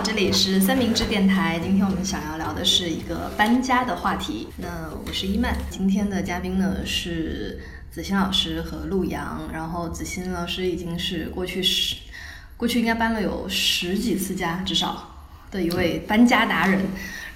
[0.00, 1.60] 好，这里是三明治电台。
[1.62, 4.48] 今天我们想要聊的是一个搬家的话题。
[4.56, 9.50] 那我是伊曼，今天的嘉宾呢是子欣老师和陆阳。
[9.52, 11.96] 然后子欣老师已经是过去十，
[12.56, 16.80] 过去应该搬了有十几次家至少的一位搬家达人。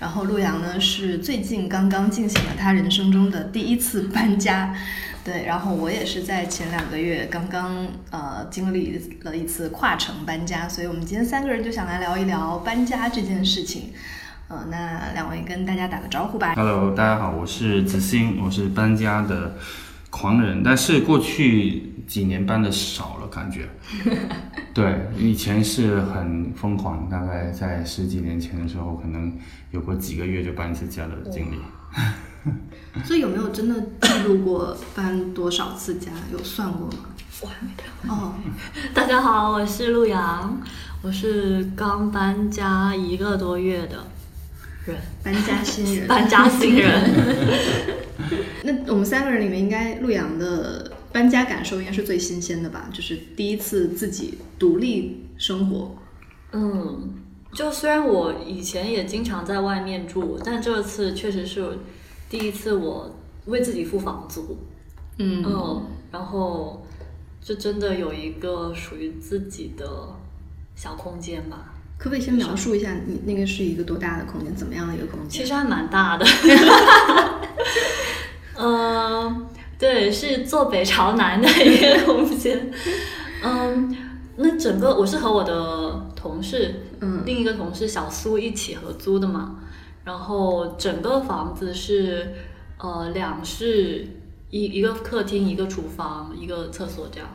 [0.01, 4.75] 然后陆阳呢是最近刚刚进行了他人生中的第一次搬家。
[5.25, 13.95] 对，然后我也是在前两个月刚刚呃经历了一次跨城搬家，所以我们今天三个人就想来聊一聊搬家这件事情。
[14.49, 16.53] 呃，那两位跟大家打个招呼吧。
[16.55, 19.57] Hello，大家好，我是子欣，我是搬家的
[20.11, 23.67] 狂人，但是过去几年搬的少了，感觉。
[24.75, 29.33] 对，以前是很疯狂，大概在十几年前的时候，可能
[29.71, 31.57] 有过几个月就搬一次家的经历。
[33.05, 36.11] 所以有没有真的记录过搬多少次家？
[36.33, 37.07] 有算过吗？
[37.41, 38.11] 我还没看。
[38.11, 38.35] 哦，
[38.95, 40.61] 大家好，我是陆阳，
[41.03, 44.07] 我是刚搬家一个多月的
[44.87, 46.07] 人，搬家新人。
[46.07, 47.11] 搬家新人。
[48.63, 52.89] 那我们三个人里面，应该陆阳的搬家感受应该是最新鲜的吧？
[52.93, 55.97] 就是第一次自己独立生活。
[56.53, 57.15] 嗯，
[57.53, 61.79] 就虽然我以前也经常在外面住，但这次确实是
[62.29, 63.15] 第一次我
[63.47, 64.59] 为自己付房租。
[65.17, 66.85] 嗯嗯，然后
[67.41, 69.87] 就真的有一个属于自己的
[70.75, 71.73] 小空间吧。
[71.97, 74.53] 可不可以先描述一下你那个是一个多大的空间？
[74.57, 75.31] 怎么样的一个空间？
[75.31, 76.27] 其实还蛮大的。
[78.59, 79.47] 嗯，
[79.79, 82.73] 对，是坐北朝南的一个空间。
[83.43, 83.97] 嗯，
[84.37, 89.61] 那整个我是和我的同事，嗯另一个同事小苏一起合租的嘛。
[90.05, 92.35] 然后整个房子是
[92.79, 94.07] 呃两室
[94.51, 97.29] 一一个客厅，一个厨房，一个厕所这样，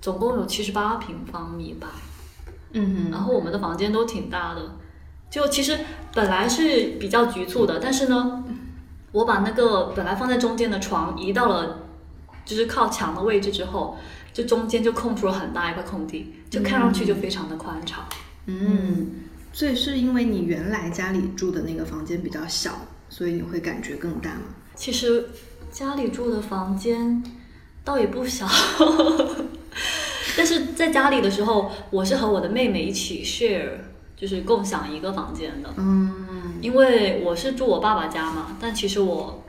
[0.00, 1.88] 总共有七十八平方米吧。
[2.72, 4.60] 嗯然后我们的房间都挺大的，
[5.30, 5.78] 就其实
[6.14, 8.44] 本来是比较局促的，但是呢，
[9.12, 11.78] 我把那个本来放在中间的床移到了
[12.44, 13.96] 就是靠墙的位置之后，
[14.32, 18.04] 就中间就空出了很大一块空地，就看上去就非常的宽敞。
[18.46, 24.54] 嗯，所以是因为你原来家里住的那个房间比较小，所以你会感觉更大吗？
[24.74, 25.28] 其实
[25.70, 27.22] 家里住的房间
[27.84, 28.46] 倒也不小，
[30.36, 33.70] 但是在家里的时候，我是和我的妹妹一起 share，
[34.16, 35.72] 就是共享一个房间的。
[35.76, 36.14] 嗯
[36.60, 39.44] 因为我是住我爸爸家嘛，但其实我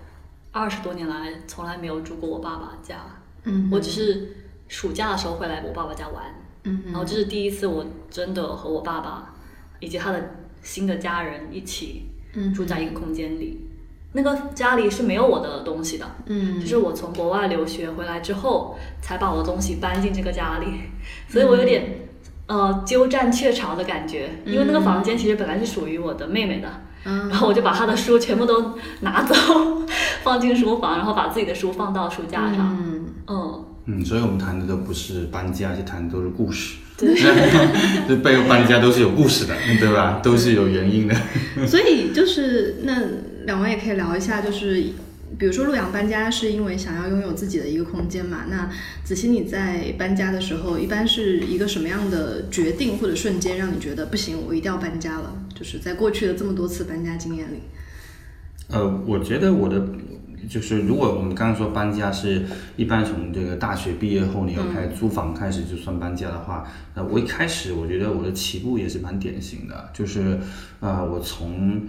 [0.51, 2.97] 二十多年来从来没有住过我爸爸家，
[3.45, 4.35] 嗯我只是
[4.67, 6.23] 暑假的时候会来我爸爸家玩，
[6.65, 9.33] 嗯然后这是第一次我真的和我爸爸
[9.79, 13.65] 以及他的新的家人一起嗯住在一个空间里。
[14.11, 20.65] 那个家里是没有我的东西的，嗯就是我从国外留学回来之后，才把我的东西搬进这个家里，
[21.29, 22.07] 所以我有点、
[22.47, 26.67] 呃鸠占鹊巢的感觉，因为那个房间其实本来是属于我的妹妹的，
[27.05, 29.35] 嗯然后我就把她的书全部都拿走，
[30.23, 33.05] 放进书房，然后把自己的书放到书架上，嗯。
[33.27, 36.75] 嗯，嗯，所以我们谈的都不是搬家，是谈的都是故事。
[36.95, 37.15] 对，
[38.07, 40.19] 这背后搬家都是有故事的，对吧？
[40.23, 41.15] 都是有原因的。
[41.65, 43.01] 所以就是那
[43.45, 44.83] 两位也可以聊一下，就是
[45.39, 48.45] 比如说陆阳搬家是因为想要拥有自己的一个空间嘛？
[48.47, 48.69] 那
[49.03, 55.33] 子欣你在搬家的时候，一般是一个什么样的决定或者瞬间让你觉得不行，我一定要搬家了？
[55.57, 57.61] 就是在过去的这么多次搬家经验里，
[58.67, 59.83] 呃，我觉得我的
[60.49, 62.43] 就是，如果我们刚刚说搬家是
[62.75, 66.65] 一般从这个大学毕业后你要开始租房开始就算搬家的话，
[66.95, 70.39] 呃，我一开始我觉得我的起步也是蛮典型的，就是
[70.79, 71.83] 呃，我从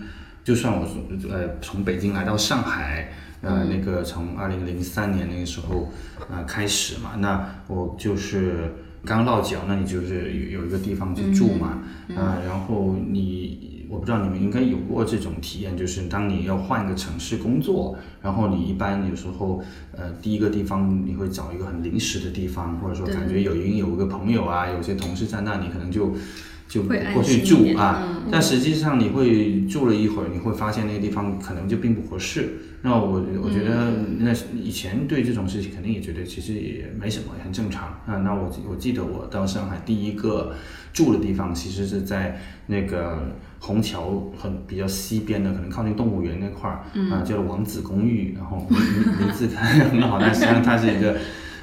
[0.44, 3.10] 就算我从呃从北京来到上海。
[3.42, 5.90] 呃，那个从二零零三年那个时候，
[6.30, 8.70] 呃开始嘛，那我就是
[9.02, 11.78] 刚落脚，那你就是有有一个地方去住嘛，
[12.14, 19.60] 呃，然后你我不知道你们应该有过这种体验，就是当你要换一个城市工作，然后你一般有时候
[19.90, 26.14] 呃第一个地方你会找一个很临时的地方，或者说感觉有已经有一个朋友啊，有些同事在那里，可能就
[26.68, 32.69] 就过去住啊，嗯但实际上你会住了一会儿，你会发现那个地方可能就并不合适。
[32.82, 38.16] 那我我觉得那以前对这种事情肯定也觉得其实也没什么，很正常啊。
[38.24, 40.54] 那我我记得我到上海第一个
[40.92, 46.80] 住的地方其实是在那个虹桥很比较西边的，可能靠近动物园那块儿
[47.10, 51.16] 啊，叫做王子公寓，然后名字看着很好，但实际上它是一个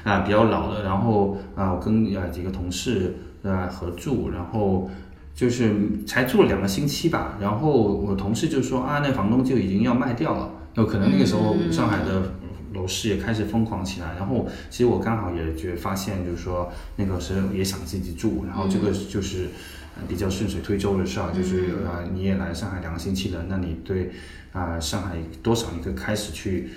[0.04, 0.84] 啊比较老的。
[0.84, 4.88] 然后啊，我跟啊几个同事啊合住，然后。
[5.34, 5.72] 就是
[6.04, 12.34] 才住了两个星期吧，然后我同事就说啊，那房东就已经要卖掉了，有可能那个时候上海的
[12.72, 19.48] 楼市也开始疯狂起来，然后其实我刚好也觉发现，就是说那个时候也想自己住，然后这个就是
[19.96, 24.12] 呃比较顺水推舟的事儿，就是啊呃你也来上海两个星期了，那你对
[24.52, 26.68] 啊、上海多少你可以开始去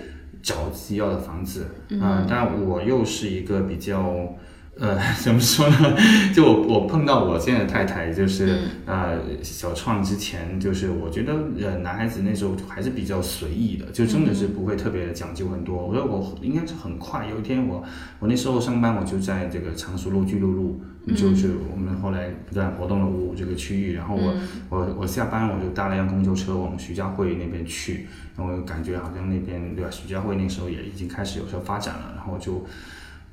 [0.42, 1.66] 找自己要的房子
[2.00, 4.36] 啊、但我又是一个比较。
[4.80, 5.96] 呃， 怎么说呢？
[6.34, 15.76] 就我我碰到我现在的太太，就是、呃小创之前，就是我觉得呃男孩子那时候还是比较随意的，就真的是不会特别讲究很多。
[15.76, 17.84] 我说我应该是很快，有一天我
[18.18, 20.82] 我那时候上班，我就在这个常熟路、巨鹿路，
[21.14, 24.34] 就是我们后来不断活动了五这个区域，然后我、
[24.70, 28.06] 我我下班我就搭了一辆公交车往徐家汇那边去，
[28.38, 29.90] 然后感觉好像那边对吧？
[29.90, 32.64] 徐家汇那时候也已经开始有所发展了，然后就。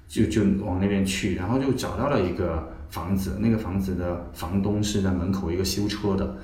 [0.09, 6.37] 就就往那边去，然后就找到了一个房子，那个房子的房东是在门口一个修车的，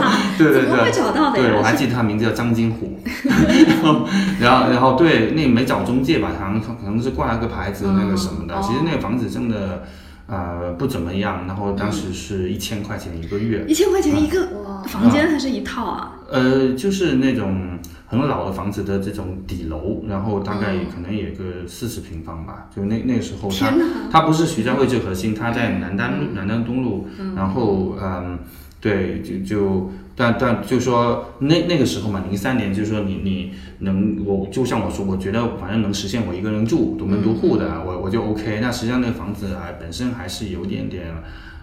[0.38, 2.98] 对对怎么会对，找到的对我还记得他名字叫张金虎，
[4.40, 9.84] 然后然后对，那没找中介吧，好像可能是挂了个牌子那个什么的，嗯其实那个房子真的
[10.26, 16.12] 呃不怎么样，然后当时是一千块钱一个月，一千块钱一个哇房间还是一套啊？
[16.30, 22.68] 呃，就是那种很老的房子的这种底楼，然后大概可能也个四十平方吧。
[22.74, 23.72] 就那那时候它
[24.10, 27.06] 它不是徐家汇最核心，它在南丹路、南丹东路，
[27.36, 28.38] 然后嗯，
[28.84, 38.58] 对，就就但但就说那那个时候嘛，零三年，就是说你你能我就像我说，我觉得反正能实现我一个人住独门独户的，我我就 OK。
[38.60, 41.06] 那实际上那个房子啊本身还是有点点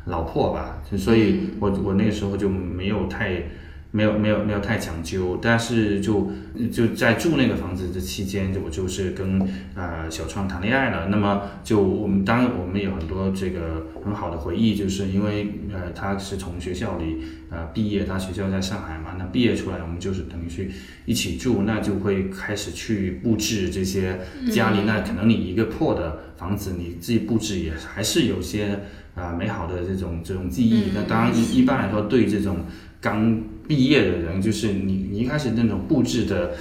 [0.06, 3.44] 老破吧，所以我我那个时候就没有太。
[3.92, 6.32] 没有没有没有太讲究，但是就
[6.72, 9.42] 就在住那个房子的期间，我就是跟
[9.76, 11.08] 呃小创谈恋爱了。
[11.10, 17.18] 那么就我们当然我们有很多这个很好的回忆，就是因为呃他是从学校里
[17.50, 20.72] 呃毕业，他学校在上海嘛，那毕业出来我们就是等于去
[21.06, 24.20] 一起住，那就会开始去布置这些
[24.52, 24.84] 家里。
[24.86, 28.80] 那可能你一个破的房子，你自己布置也还是有些
[29.16, 30.92] 啊、呃美好的这种这种记忆。
[30.96, 32.66] 那当然一一般来说，对这种
[33.02, 33.42] 刚
[33.72, 36.52] 毕业的人，就是你你一开始那种布置的。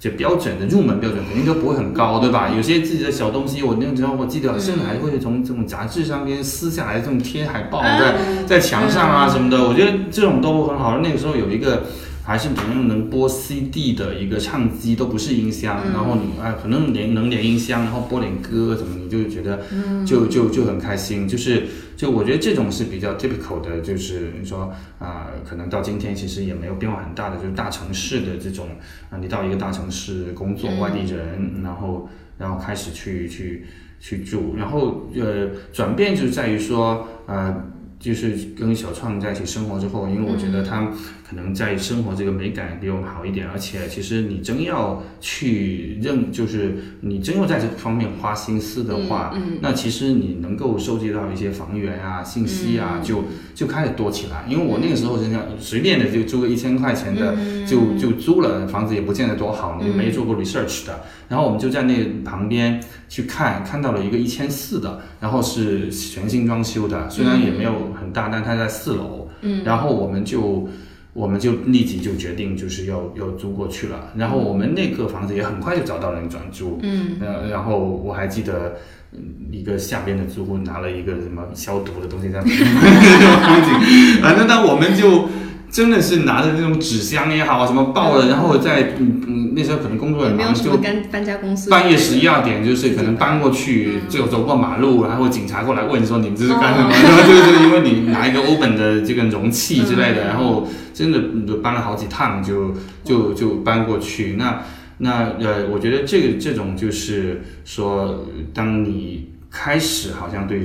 [0.00, 2.50] 就标准的入门标准肯定都不会很高，对吧？
[2.54, 8.14] 有些自己的小东西，我那个时候我记得，甚至还会从这种杂志上面撕下来，这种贴海报在
[8.44, 10.98] 在墙上啊什么的，我觉得这种都很好。
[10.98, 11.84] 那个时候有一个
[12.26, 19.60] 还是怎样能播 CD 的一个唱机，都不是音箱，然后你啊可能连能连音箱，然后播点歌什么，你就觉得
[20.06, 21.28] 就就就很开心。
[21.28, 21.64] 就是
[21.96, 28.68] 就我觉得这种是比较 typical 的，就是你说啊、可能到今天其实也没有变化很大的，就是大城市的这种
[29.10, 33.66] 啊，你到一个大城市工作，外地人，然后然后开始去去
[34.00, 37.66] 去住，然后呃转变就在于说呃。
[38.04, 40.92] 就是跟小创在一起生活之后，因为我觉得他
[41.26, 53.24] 可能在生活这个美感比我们好一点，而且其实你真要去认，就是你真要在这方面花心思的话，那其实你能够收集到一些房源啊、信息啊，就
[53.54, 54.44] 就开始多起来。
[54.46, 57.34] 因为我那个时候真的随便的就租个一千块钱的，
[57.66, 61.00] 就就租了，房子也不见得多好，你没做过 research 的。
[61.30, 62.78] 然后我们就在那旁边
[63.14, 69.28] 去看，看到了一个一千四的，然后是全新装修的，虽然也没有很大，但它在四楼。
[69.42, 70.68] 嗯，然后我们就
[71.12, 74.10] 我们就立即就决定就是要要租过去了。
[74.16, 76.80] 然后我们那个房子也很快就找到人转租。
[76.82, 78.74] 嗯，呃，然后我还记得。
[79.16, 79.20] 嗯
[79.52, 85.28] 一个下边的租户拿了一个什么消毒的东西在那种风景，反正那，我们就
[85.74, 91.68] 真的是拿着那种纸箱也好，什么抱了，然后在嗯嗯那时候可能工作也很忙，就没有什么搬搬家公司。
[91.68, 96.90] 半夜十一二点，就是可能搬过去，就走过马路，然后警察过来问说你这是干什么？
[96.90, 104.36] 然后就是因为你拿一个欧本的这个容器之类的，然后真的就搬了好几趟，就就就搬过去。
[104.38, 104.62] 那
[104.98, 110.62] 那呃，我觉得这个这种就是说，当你开始好像对，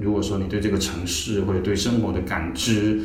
[0.00, 3.00] 如果说你对这个城市或者对生活的感知。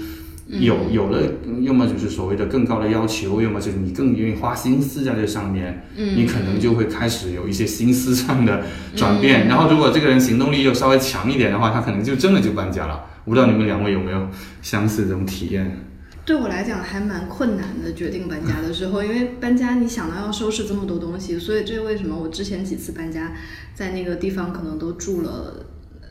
[0.50, 1.22] 有有了，
[1.62, 8.64] 要么就是所谓的更高的要求，要么就是你更愿意花心思在这上面，你可能就会开始有一些心思上的
[8.96, 9.48] 转变。
[9.48, 13.06] 然后，如果这个人行动力又稍微强一点的话，他可能就真的就搬家了。
[13.26, 14.28] 我不知道你们两位有没有
[14.64, 15.86] 相似这种体验？
[16.26, 23.34] 对我来讲还蛮困难的，决定搬家的时候，因为搬家你想到要收拾这么多东西，所以这为什么我之前几次搬家，
[23.76, 25.68] 在那个地方可能都住了。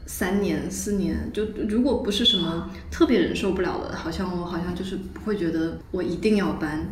[0.08, 6.88] 三年四年，就如果不是什么特别忍受不了的，好像我好像就是不会觉得我一定要搬。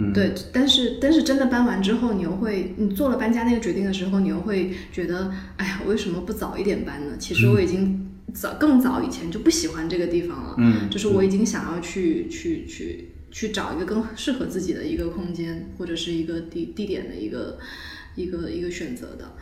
[0.00, 7.14] 嗯，对，但是但是真的搬完之后，你又会，你做了搬家那个决定的时候，你又会觉得，哎呀，我为什么不早一点搬呢？
[7.16, 17.58] 其实我已经早更早以前就不喜欢这个地方了，嗯，就是我已经想要去去去去找一个更适合自己的一个空间或者是一个地地点的一个
[18.16, 19.32] 一个一个选择的。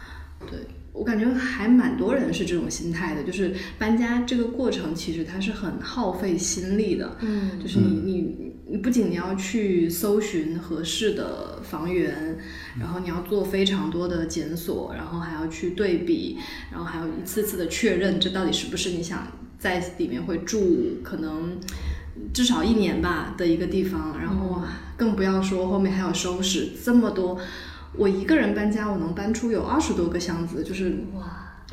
[0.51, 0.59] 对
[0.97, 7.19] 我感觉还蛮多人是这种心态的，就是搬家这个过程其实它是很耗费心力的。
[7.21, 12.39] 嗯就是你你你不仅你要去搜寻合适的房源，
[12.81, 16.39] 然后你要做非常多的检索，然后还要去对比，
[16.73, 21.59] 然后还要一次次的确认这到底是不是你想在里面会住可能
[22.33, 24.63] 至少一年吧的一个地方，然后
[24.97, 27.39] 更不要说后面还要收拾这么多。
[27.95, 31.23] 我一个人搬家，我能搬出有二十多个箱子，就是哇，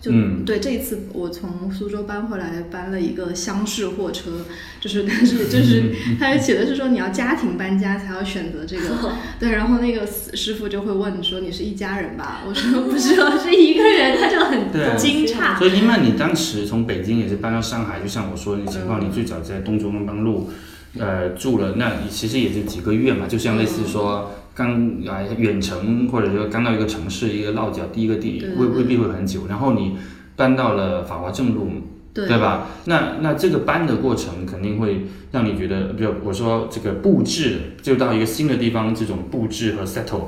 [0.02, 0.46] 就、嗯。
[0.46, 4.46] 对这一次我从苏州搬回来，搬了一个厢式货车，
[4.80, 12.42] 就是 但是 就是他写的是说你要家庭搬家才要选择这个， 对，然后那个师师傅就会问你说你是一家人吧？
[12.48, 15.58] 我说不是，我是一个人，他就很惊诧。
[15.58, 20.50] 所以伊曼，你当时从北京也是搬到上海，就像我说的情况，你最早在东中东路，
[20.98, 29.98] 呃，住了，那其实也就几个月嘛，就像类似说刚来远程，或者说刚到一个城市一个落脚第一个地对，未未必会很久，然后你
[30.36, 31.70] 搬到了法华正路。
[32.14, 32.68] 对对吧？
[32.86, 40.26] 那那这个搬的过程肯定会让你觉得，比如我说这个布置，就到一个新的地方，这种布置和 settle，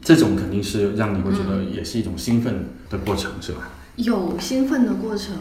[0.00, 3.68] 这种肯定是让你会觉得也是一种兴奋的过程，是吧？
[3.96, 5.34] 有兴奋的过程，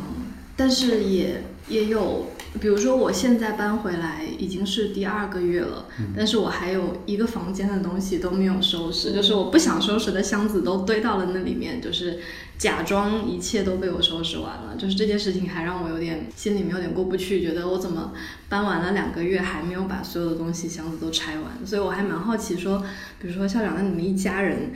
[0.56, 2.32] 但是也也有，
[2.62, 12.20] 比如说我现在搬回来已经是第二个月了，但是我还有一个房间的东西都没有收拾，就是我不想收拾的箱子都堆到了那里面，就是
[12.58, 18.14] 假装一切都被我收拾完了，就是这件事情还让我有点心里面有点过不去，觉得我怎么
[18.50, 22.84] 搬完了两个月还没有把所有的东西箱子都拆完，所以我还蛮好奇说，
[23.20, 24.72] 比如说校长，那你们一家人。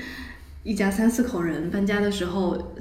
[0.63, 2.75] 一家三四口人搬家的时候，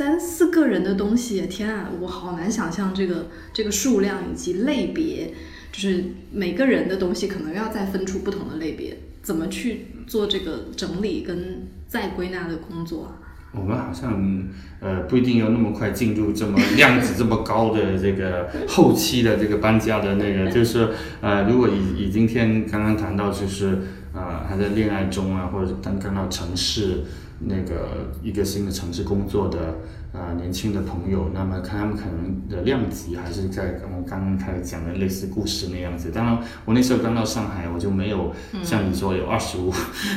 [0.00, 5.34] 三四个人的东西，天啊，我好难想象这个这个数量以及类别，
[5.70, 6.02] 就是
[6.32, 13.12] 每个人的东西可能要再分出不同的类别，怎么去做这个整理跟再归纳的工作啊？
[13.52, 14.42] 我们好像
[14.80, 20.88] 呃不一定要那么快进入这么量子这么高的这个后期的这个搬家的那个，就是
[21.20, 23.80] 呃如果以以今天刚刚谈到就是
[24.14, 27.02] 呃还在恋爱中啊，或者刚刚到城市
[27.40, 29.78] 那个一个新的城市工作的
[30.12, 36.10] 呃年轻的朋友，那么看他们可能的量级还是在我刚刚开始讲的类似故事那样子。
[36.10, 38.32] 当然我那时候刚到上海，我就没有
[38.62, 39.72] 像你说有二十五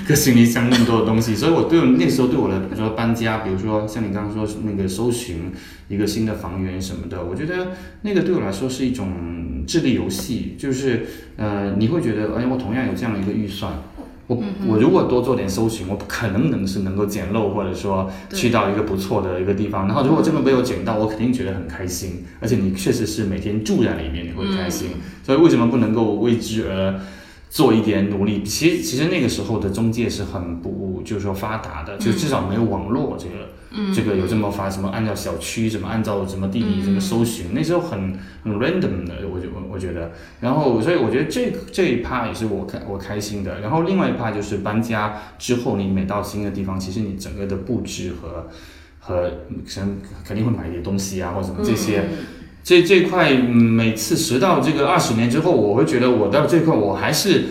[0.08, 5.52] 个行李箱那么多的东西，所以我对我那时候对我来说搬家，比如说像你刚刚说那个搜寻
[5.88, 7.70] 一个新的房源什么的，我觉得
[8.02, 11.06] 那个对我来说是一种智力游戏，就是
[11.38, 13.74] 呃你会觉得哎我同样有这样的一个预算。
[14.28, 19.86] 我我如果多做点搜寻，我可能能是能够捡漏，或者说去到一个不错的一个地方。
[19.88, 24.90] 然后如果真的没有捡到，我肯定觉得很开心，而且你确实是每天住在里面，你会开心。
[25.24, 27.00] 所以为什么不能够为之而
[27.50, 28.44] 做一点努力？
[28.44, 33.50] 其实其实那个时候的中介是很不就是说发达的，就至少没有网络这个。
[33.94, 38.14] 这个有这么发什么按照小区什么按照什么地理什么搜寻，那时候很
[38.44, 40.12] 很 random 的，我觉我我觉得，
[40.42, 48.48] 然后所以我觉得这这一趴也是我开我开心的，然后另外一趴就是搬家之后，你每到新的地方，其实你整个的布置和
[49.00, 49.30] 和
[49.68, 52.04] 可能肯定会买一点东西啊或者什么这些。
[52.66, 57.44] 这这块、嗯每次十到这个二十年之后，我会觉得我到这块我还是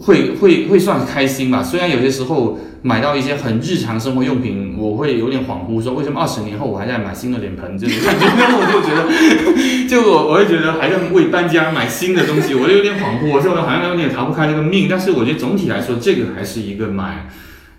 [0.00, 1.62] 会会会算开心吧。
[1.62, 14.88] 虽然有些时候买到一些很日常生活用品，我会有点恍惚，说为什么二十年后我还在买新的脸盆这 种感觉，我就觉得，就我我会觉得还在为搬家买新的东西，我就有点恍惚，我说好像有点逃不开这个命。
[14.90, 17.28] 但是我觉得总体来说，这个还是一个买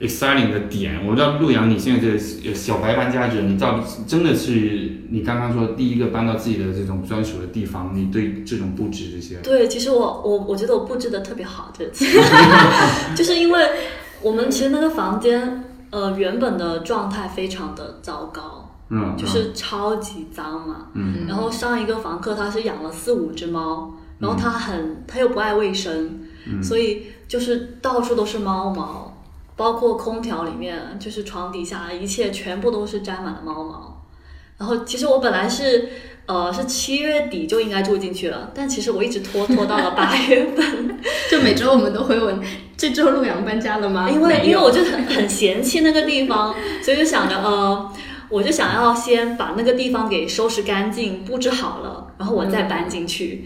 [0.05, 0.99] exciting 的点。
[1.03, 12.05] 我不知道陆阳，你现在这个小白搬家者，你到底真的是你刚刚说第一个搬到自己的这种专属的地方，你对这种布置这些，对，其实我我我觉得我布置的特别好，这次
[13.15, 13.65] 就是因为
[14.21, 20.87] 我们其实那个房间呃原本的状态非常的糟糕，嗯，就是超级脏嘛。
[20.93, 29.12] 嗯然后上一个房客他是养了四五只猫，然后他很他又不爱卫生，嗯所以就是到处都是猫毛，
[29.55, 34.05] 包括空调里面，就是床底下，一切全部都是沾满了猫毛。
[34.57, 35.89] 然后其实我本来是
[36.25, 42.39] 呃是七月底就应该住进去了，但其实我一直拖拖到了八月份， 就每周我们都会问，
[42.77, 44.09] 这周陆阳搬家了吗？
[44.09, 47.91] 因为因为我就很很嫌弃那个地方，所以就想着呃，
[48.29, 53.45] 我就想要先把那个地方给收拾干净、布置好了，然后我再搬进去。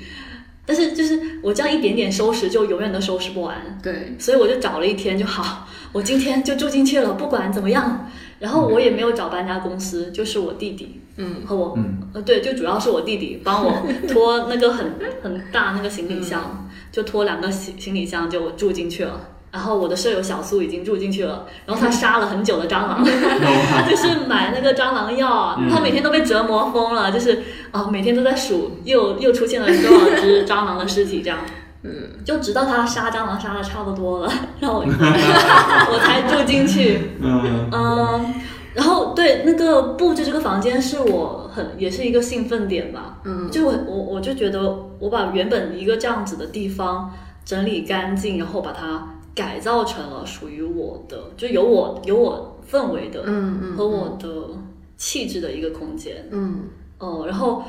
[0.66, 8.10] 但是就是我这样一点点收拾，就永远都收拾不完，对，所以我就找了一天就好，我今天就住进去了，不管怎么样。
[8.40, 11.98] 然后我也没有找搬家公司，就是我弟弟嗯，和我，嗯。
[12.14, 19.30] 呃，对，就主要是我弟弟帮我 拖那个很很大那个行李箱，就拖两个行行李箱就住进去了。
[19.50, 25.68] 然后我的舍友小苏已经住进去了，然后他杀了很久的蟑螂，他 就是买那个蟑螂药，嗯。
[25.68, 27.42] 他每天都被折磨疯了，就是
[27.72, 31.40] 啊、每天都在数又又出现了多少只蟑螂的尸体这样。
[31.84, 31.92] 嗯，
[32.26, 34.84] 就直到他杀蟑螂杀的差不多了， 然后我
[35.94, 37.12] 我才住进去。
[37.22, 38.34] 嗯嗯，
[38.74, 43.20] 然后对那个布置这个房间是我很也是一个兴奋点吧。
[43.24, 47.12] 嗯就我我我就觉得我把原本一个这样子的地方
[47.46, 54.28] 整理干净，然后把它改造成了属于我的，就有我有我氛围的，嗯嗯和我的
[54.98, 56.28] 气质的一个空间。
[56.32, 56.64] 嗯
[57.00, 57.64] 哦、然后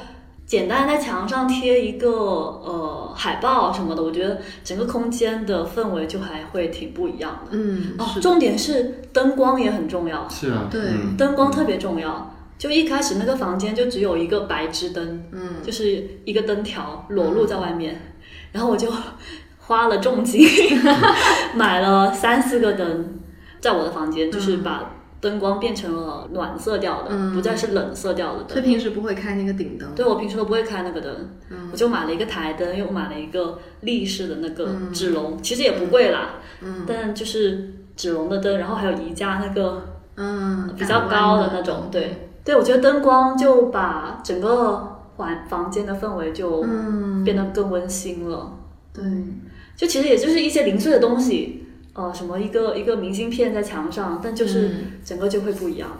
[0.48, 7.50] 简单在墙上贴一个呃海报什么的，我觉得整个空间的氛围就还会挺不一样的。
[7.52, 10.80] 嗯哦，重点是灯光也很重要，是啊，对。
[10.80, 12.34] 嗯灯光特别重要。
[12.56, 15.56] 就一开始那个房间就只有一个白炽灯，嗯。
[15.62, 18.00] 就是一个灯条裸露在外面，
[18.50, 18.90] 然后我就
[19.58, 20.48] 花了重金
[21.54, 23.20] 买了三四个灯，
[23.60, 27.34] 在我的房间，就是把灯光变成了暖色调的，嗯。
[27.34, 28.48] 不再是冷色调的灯。
[28.50, 29.88] 所以平时不会开那个顶灯。
[29.94, 31.68] 对我平时都不会开那个灯，嗯。
[31.72, 36.84] 我就买了一个台灯，又买了一个立式的那个纸笼，其实也不贵啦，嗯。
[36.86, 39.82] 但就是纸笼的灯，然后还有宜家那个
[40.16, 48.52] 嗯，比较高的那种，对对，我觉得灯光就把整个环房间的氛围就嗯，变得更温馨了。
[48.92, 49.04] 对，
[49.76, 51.67] 就其实也就是一些零碎的东西，
[51.98, 54.74] 呃，什么一个一个明信片在墙上，但就是嗯
[55.04, 55.90] 整个就会不一样。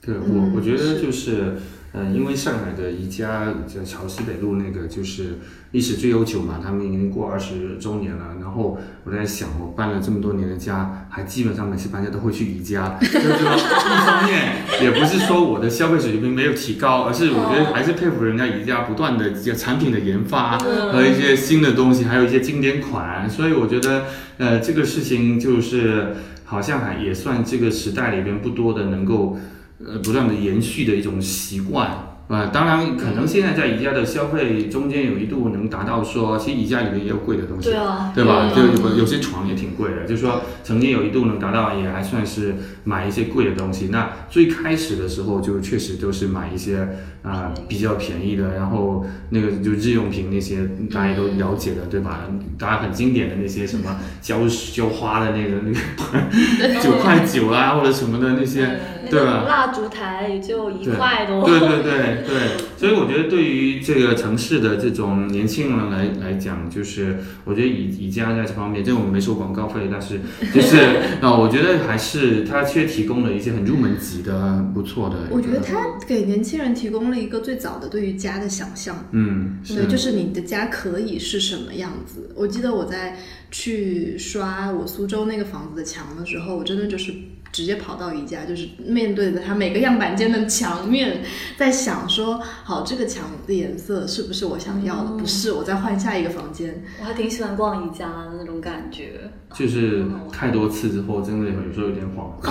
[0.00, 1.54] 对嗯我，我觉得是就是，
[1.94, 5.38] 呃，因为上海的宜家在朝西北路那个就是
[5.70, 8.34] 历史最悠久嘛，他们已经过二十周年了。
[8.40, 23.30] 然后我在想，我搬了这么多年的家，还基本上每次搬家都会去宜家，就是说一方面也不是说我的消费水平没有提高，而是我觉得还是佩服人家宜家不断的这个产品的研发和一些新的东西，还有一些经典款。
[23.30, 24.06] 所以我觉得，
[24.38, 29.38] 呃，这个事情就是好像还也算这个时代里边不多的能够。
[29.86, 32.10] 呃不断的延续的一种习惯。
[32.26, 38.48] 啊，当然，可能现在在宜家的消费中间有一度能达到说，其实宜家里面也有贵的东西，对啊，对吧？
[38.48, 43.88] 就嗯有有些床也挺贵的，就是说曾经有一度能达到，也还算是买一些贵的东西。
[43.92, 46.88] 那最开始的时候，就确实都是买一些
[47.22, 52.20] 啊、比较便宜的，然后那个就日用品那些大家都了解的，对吧？
[52.58, 54.38] 大家很经典的那些什么浇
[54.72, 59.42] 浇花的那个那个 九块九啊，或者什么的那些，那对吧？
[59.42, 61.44] 个蜡烛台也就一块多。
[61.44, 70.20] 对对对对，所以我觉得对于这个城市的这种年轻人来来讲，就是我觉得宜宜家在这方面，这我们没收广告费，但是
[70.54, 70.76] 就是
[71.20, 75.16] 啊、我觉得还是它却提供了一些很入门级的不错的。
[75.30, 79.06] 我觉得它给年轻人提供了一个最早的对于家的想象。
[79.12, 82.30] 嗯对，就是你的家可以是什么样子。
[82.34, 83.16] 我记得我在
[83.50, 87.12] 去刷我苏州那个房子的墙的时候，我真的就是
[87.54, 91.22] 直接跑到宜家，就是面对着它每个样板间的墙面，
[91.56, 95.10] 在想说，好，这个墙的颜色是不是我想要的？
[95.12, 96.82] 不是，我再换下一个房间。
[96.98, 99.30] 我还挺喜欢逛宜家的那种感觉。
[99.54, 102.50] 就是太多次之后，真的有时候有点恍惚。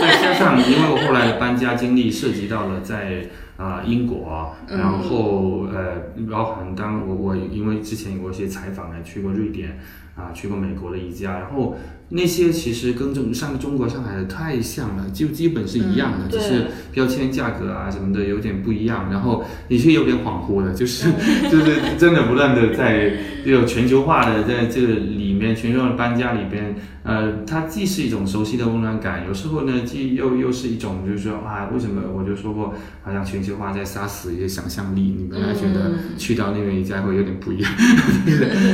[0.00, 5.96] 再加上因为我后来的搬家经历涉及到了在啊、英国，然后呃，
[6.30, 9.76] 包含当我我因为之前有过一些采访还，去过瑞典
[10.16, 11.76] 啊、去过美国的宜家，然后
[12.08, 21.10] 那些其实跟中上中国上海的太像了，就基本是一样的，嗯只是标签价格啊什么的有点不一样，然后你是有点恍惚的，就是
[21.50, 23.12] 就是真的不断的在
[23.44, 37.72] 这种全球化的在这个里面，全球化的搬家里边，呃，它既是一种熟悉的温暖感，有时候呢，既又又是一种就是说啊，为什么我就说过，好像全球化在杀死一些想象力，你本来觉得去到那边一家会有点不一样，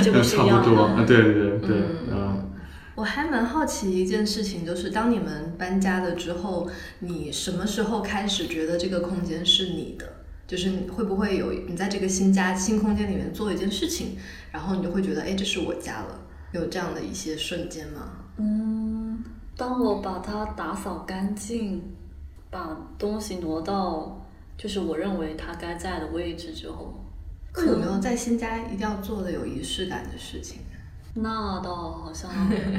[0.03, 1.77] 就差不多，啊，对对对对，
[2.11, 2.48] 嗯。
[2.94, 6.70] 我还蛮好奇一件事情，就是当你们搬家了之后，
[7.01, 10.07] 你什么时候开始觉得这个空间是你的？
[10.46, 14.18] 就是你会不会有你在这个新家新空间里面做一件事情，
[14.51, 16.21] 然后你就会觉得，哎，这是我家了，
[16.52, 18.10] 有这样的一些瞬间吗？
[18.36, 19.22] 嗯，
[19.56, 21.82] 当我把它打扫干净，
[22.50, 24.20] 把东西挪到
[24.56, 26.94] 就是我认为它该在的位置之后，
[27.54, 30.60] 那有没有在新家一定要做的有仪式感的事情？
[31.14, 32.30] 那倒好像，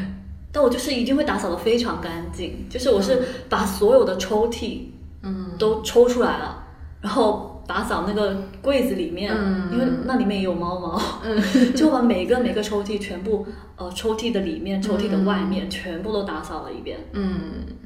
[0.52, 4.88] 但我就是一定会打扫的非常干净，就是我是把所有的抽屉
[5.22, 6.64] 嗯都抽出来了，
[7.00, 9.70] 然后打扫那个柜子里面，嗯。
[9.72, 11.02] 因为那里面也有猫毛，
[11.76, 13.46] 就把每个每个抽屉全部
[13.76, 16.98] 呃抽屉的里面、抽屉的外面全部都打扫了一遍。
[17.14, 17.40] 嗯。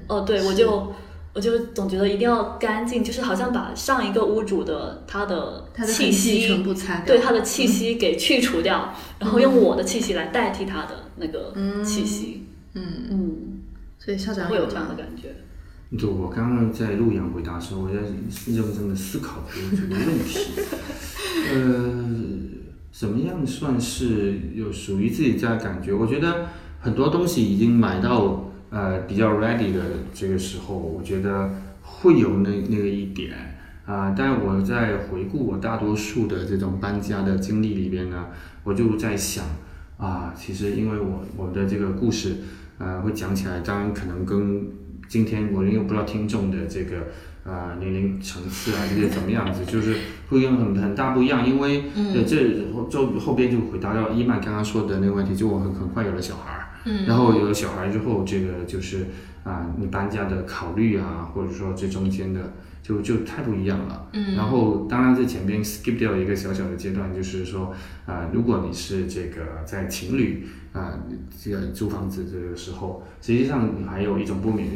[0.07, 0.93] 哦，对，我就
[1.33, 7.05] 我就总觉得一定要干净，就是好像把上一个屋主的他的它的气息全部擦掉。
[7.05, 12.47] 对他的气息给去除掉，然后用我的气息来代替他的那个气息。
[12.73, 13.61] 嗯，嗯，
[13.99, 15.35] 所以校长会有这样的感觉。
[15.95, 20.51] 就我刚刚在陆阳回答的时候，我在认真的思考这个问题。
[21.53, 22.05] 呃，
[22.91, 25.93] 怎么样算是有属于自己家的感觉？
[25.93, 26.47] 我觉得
[26.79, 29.81] 很多东西已经买到呃比较 ready 的
[30.13, 33.53] 这个时候，我觉得会有那那个一点
[33.85, 38.25] 啊、但我在回顾我大多数的这种搬家的经历里边呢，
[38.65, 39.45] 我就在想
[39.97, 42.35] 啊，其实因为我我的这个故事
[42.79, 44.69] 呃会讲起来，当然可能跟
[45.07, 47.07] 今天我因为不知道听众的这个
[47.45, 49.95] 呃年龄层次啊这些怎么样子，就是
[50.29, 52.25] 会有很很大不一样，因为嗯。
[52.27, 52.35] 这
[52.73, 59.05] 后就后边就回答到伊曼刚刚说的那个问题，就我很很快有了小孩儿，嗯然后有了小孩之后，这个就是
[59.43, 64.09] 啊、你搬家的考虑啊，或者说这中间的就就太不一样了。
[64.13, 67.73] 嗯然后当然在前边 skip 掉一个小小的阶段，就是说
[68.05, 70.93] 啊、如果你是这个在情侣啊、
[71.41, 74.67] 这个租房子这个时候，实际上还有一种不免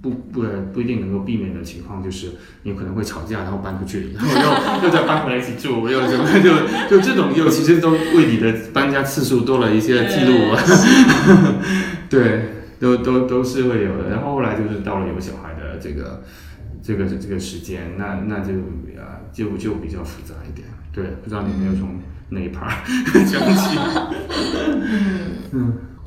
[0.00, 2.28] 不不不一定能够避免的情况，就是
[2.62, 6.50] 你可能会吵架，然后搬出去，然后又又再搬回来一起住，又什么就
[6.88, 10.62] 就这种又其实都为你的搬家次数多了一些记录啊。
[12.08, 14.10] 对，都都都是会有的。
[14.10, 16.22] 然后后来就是到了有小孩的这个
[16.82, 18.52] 这个这个时间，那那就
[19.00, 20.68] 啊就就比较复杂一点。
[20.92, 21.98] 对，不知道你有没有从
[22.30, 22.84] 哪一 part
[23.26, 23.78] 讲起？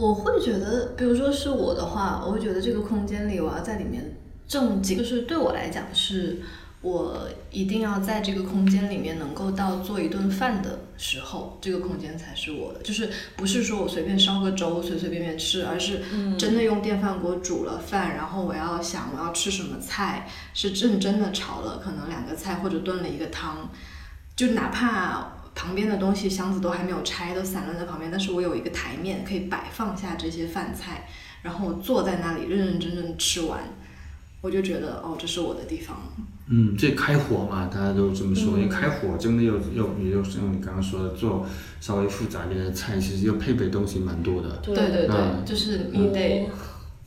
[0.01, 6.41] 我会觉得，比如说是我的话，我会觉得这个空间里我要在里面正经，就是对我来讲是。
[6.83, 12.79] 我一定要在这个空间里面能够到做一顿饭的时候，这个空间才是我的。
[12.79, 16.01] 就是不是说我随便烧个粥随随便便吃，而是
[16.39, 23.69] 真的用电饭锅煮了饭，然后我要想我要吃什么菜，是认真的炒了可能两个菜或者炖了一个汤，
[24.35, 31.07] 就哪怕旁边的东西箱子都还没有拆，都散乱在旁边，但是我有一个台面可以摆放下这些饭菜，
[31.43, 33.59] 然后坐在那里认认真真吃完，
[34.41, 35.97] 我就觉得哦，这是我的地方。
[36.53, 38.57] 嗯，这开火嘛，大家都这么说。
[38.57, 41.45] 因为开火真的又又也有像你刚刚说的，做
[41.79, 44.57] 稍微复杂一点的菜，其实要配备东西蛮多的。
[44.57, 46.49] 对对对，就是你得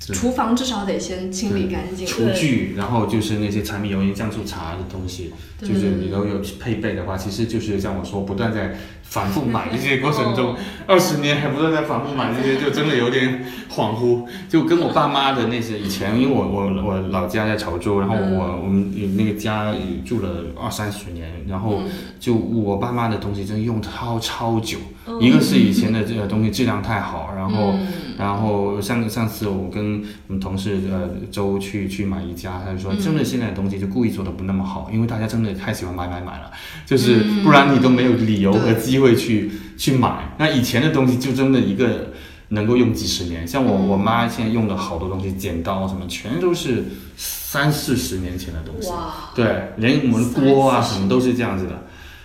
[0.00, 2.06] 厨房至少得先清理干净。
[2.06, 10.54] 厨具，然后就是那些柴米油盐酱醋茶的东西，就是你都有配备的话，其实就是像我说，不断在反复买这些 过程中，
[10.86, 14.26] 二十年还不断在反复买这些，就真的有点 恍惚。
[14.48, 21.80] 就跟我爸妈的那些以前，因为我我我老家在潮州，然后我我们那个家住了二三十年，然后
[22.20, 24.76] 就我爸妈的东西真的用超超久，
[25.20, 27.74] 一个是以前的这个东西质量太好，然后。
[28.16, 36.48] 然后上上次我跟我们同事呃周去去买宜家，他就说真的现在的东西就故意做的不那么好，因为大家真的太喜欢买买买了，
[36.86, 40.32] 就是不然你都没有理由和机会去去买。
[40.38, 42.12] 那以前的东西就真的一个
[42.50, 46.84] 能够用几十年，像我我妈现在用的好多东西，剪刀什么全都是
[47.16, 48.92] 三四十年前的东西，
[49.34, 51.82] 对，连我们锅啊什么都是这样子的。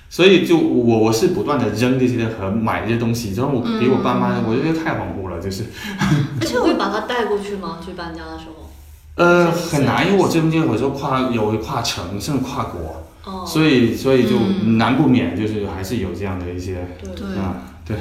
[0.10, 5.64] 所以就我我是不断的扔这些和买这些东西，然后我给我爸妈，我觉得太恍惚了，就是。
[6.42, 7.78] 而且会把它带过去吗？
[7.86, 8.70] 去搬家的时候？
[9.16, 14.40] 呃，很难，因为我中间有时候跨有跨城，甚至跨国，哦，所以所以就
[14.78, 17.98] 难不免就是还是有这样的一些对对啊，对，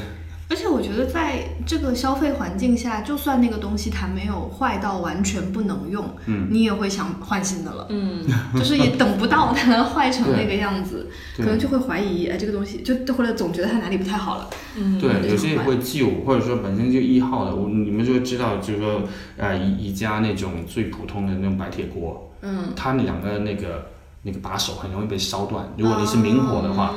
[0.50, 7.86] 而且我觉得在这个消费环境下，就算那个东西它没有坏到完全不能用，嗯，你也会想换新的了。
[7.90, 14.48] 嗯，就是也等不到它 坏成那个样子，可能就会怀疑，哎，这个东西就或者总觉得它哪里不太好了。
[14.76, 19.02] 嗯，对，有些也会旧，或者说本身就一号的，我你们就会知道，就是说
[19.36, 23.90] 呃宜宜家那种最普通的那种白铁锅，嗯，它两个那个
[24.22, 26.94] 那个把手很容易被烧断，如果你是明火的话，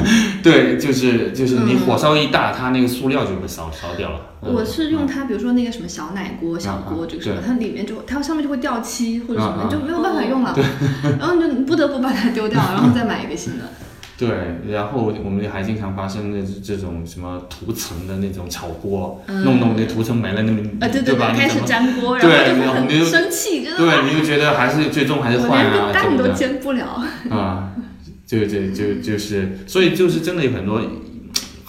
[0.42, 4.16] 对，就是就是你火烧一大，它那个塑料就会烧烧掉了。
[4.16, 10.52] 嗯我是用它，比如说那个什么小奶锅、小锅啊这个什么，它里面就它上面就会掉漆或者什么，就没有办法用了，
[11.20, 13.64] 然后你就不得不把它丢掉，然后再买一个新的。
[14.18, 14.28] 对，
[14.70, 21.32] 然后我们还经常发生的这种什么涂层的那种炒锅，弄弄那涂层没了，那么啊，对对吧？
[21.36, 27.02] 开始粘锅，对然后你就生气，真的，对，你就觉得还是最终还是我换啊连个蛋都煎不了。
[27.30, 27.70] 啊，
[28.40, 30.80] 就就就就是，所以就是真的有很多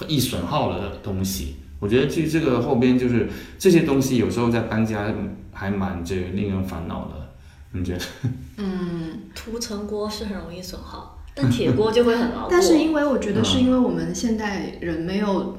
[0.07, 1.55] 易损耗的东西。
[1.81, 3.27] 我觉得这这个后边就是
[3.59, 5.13] 这些东西，有时候在搬家
[5.51, 7.29] 还蛮这个令人烦恼的。
[7.73, 8.05] 你觉得？
[8.57, 12.47] 嗯，涂层锅是很容易损耗，但铁锅就会很牢 固。
[12.49, 15.57] 但是因为我觉得是嗯因为我们现代人没有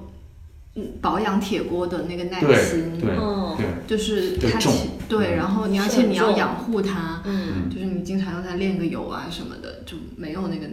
[0.77, 10.67] 嗯保养铁锅的那个耐心，对嗯，就是它对重其对，嗯然后你而且你要养护它，嗯，就是你经常让它炼个油啊什么的，就没有那个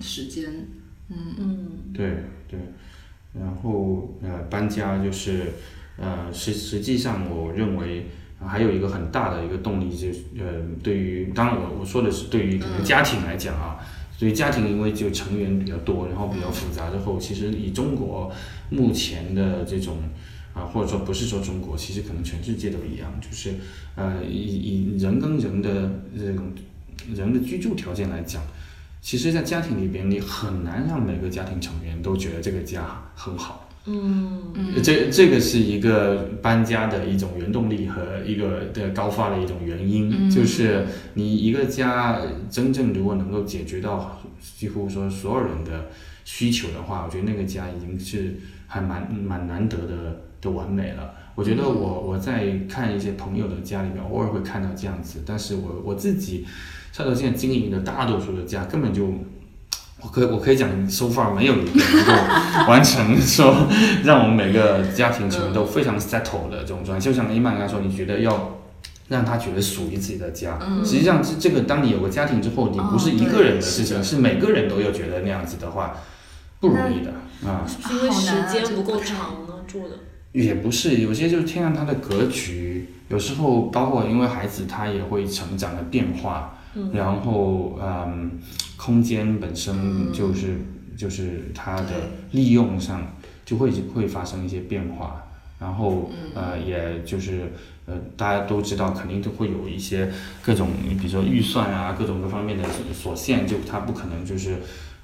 [0.00, 0.50] 时间。
[1.08, 2.58] 嗯嗯，对对，
[3.32, 5.52] 然后呃，搬家就是
[5.96, 8.06] 呃，实实际上我认为
[8.38, 13.78] 还有一个很大的一个动力就是呃，对于当然我我说的是对于可能家庭来讲啊。
[14.16, 18.32] 所以家庭因为就成员比较多，然后比较复杂之后，其实以中国
[18.70, 19.98] 目前的这种
[20.54, 23.54] 啊，或者说不是说中国，其实可能全世界都一样，就是
[23.96, 26.52] 呃以以人跟人的这种
[27.12, 28.40] 人的居住条件来讲，
[29.04, 32.82] 其实，在家庭里边，你很难让每个家庭成员都觉得这个家
[33.14, 33.68] 很好。
[33.84, 34.50] 嗯，
[34.82, 44.22] 这这个是一个搬家的一种原动力和一个的高发的一种原因，就是你一个家真正如果能够解决到
[44.56, 45.90] 几乎说所有人的
[46.24, 48.36] 需求的话，我觉得那个家已经是
[48.66, 51.12] 还蛮蛮难得的的完美了。
[51.34, 56.46] 我觉得我我在看一些朋友的家里面，偶尔会看到这样子，但是我我自己，
[57.02, 59.08] 到现在经营的大多数的家根本就。
[60.02, 62.12] 我可以，我可以讲，so far 没有一个能够
[62.68, 63.66] 完成说
[64.04, 67.00] 让我们每个家庭成员都非常 settle 的这种状态。
[67.00, 68.58] 就像伊曼刚才说，你觉得要
[69.08, 75.96] 让他觉得属于自己的家，实际上这这个，当你有个家庭之后，你不是一个人的事情，是每个人都要觉得那样子的话，
[76.60, 77.10] 不容易的
[77.48, 77.64] 啊。
[77.66, 79.94] 是因为时间不够长呢，住的。
[80.32, 86.58] 也不是，有些就是天然他的格局，有时候包括因为孩子他也会成长的变化。
[86.92, 88.30] 然后，嗯，
[88.76, 90.58] 空间本身就是
[90.96, 93.06] 就是它的利用上
[93.44, 95.22] 就会会发生一些变化，
[95.58, 97.52] 然后呃，也就是
[97.86, 100.10] 呃，大家都知道，肯定都会有一些
[100.42, 104.56] 各种，比如说预算啊，各种各方面的所限，就它不可能就是。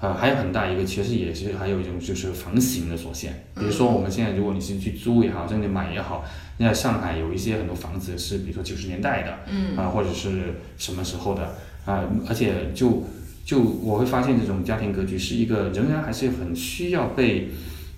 [0.03, 3.45] 呃，还有很大一个，其实也是还有一种就是房型的所限。
[3.53, 6.25] 比如说我们现在，如果你是去租也好，甚至买也好，
[6.61, 13.03] 现在上海有一些很多房子是，比如说九十年代的，嗯，啊，或者是什么时候的，啊，而且就
[13.43, 17.49] 就我会发现这种家庭格局是一个仍然还是很需要被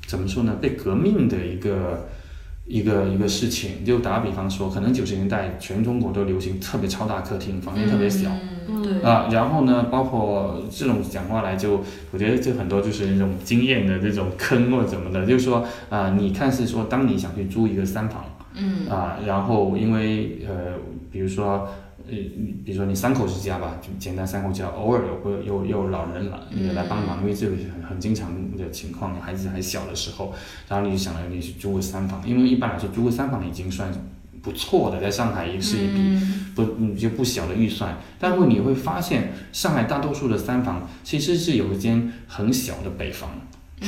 [0.07, 0.57] 怎么说呢？
[0.61, 2.07] 被革命的一个。
[2.65, 8.31] 一个一个事情，就打个比方说，可能九十年代全中国都流行特别超大客厅，房间特别小，
[8.69, 18.23] 嗯啊，然后呢，包括这种讲话来就，我觉得就很多就是那种经验的这种坑或者怎么的，就是说啊，你看是说，当你想去租一个三房，
[18.55, 20.77] 嗯，啊，然后因为呃，
[21.11, 21.67] 比如说。
[22.05, 22.11] 呃，
[22.65, 30.33] 比如说你三口之家吧，就简单三口之家，偶尔有会有有老人来也来帮忙，因为这个很很经常的情况，孩子还小的时候，
[30.67, 33.89] 然后你就想着，你去租个三房，因为一般来说租个三房已经算
[34.41, 36.19] 不错的，在上海也是一笔
[36.53, 37.97] 不就不小的预算。
[38.19, 43.29] 但是你会发现，上海大多数的三房其实是有一间很小的北房，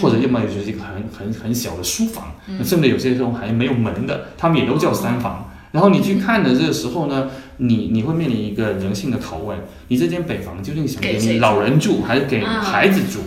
[0.02, 5.50] 或者要么就是一个很很很小的书房，甚至有些时候还没有门的，他们也都叫三房。
[5.72, 7.28] 然后你去看的这个时候呢，
[7.58, 9.58] 你你会面临一个人性的拷问：
[9.90, 13.20] 你这间北房究竟想给老人住，还是给孩子住？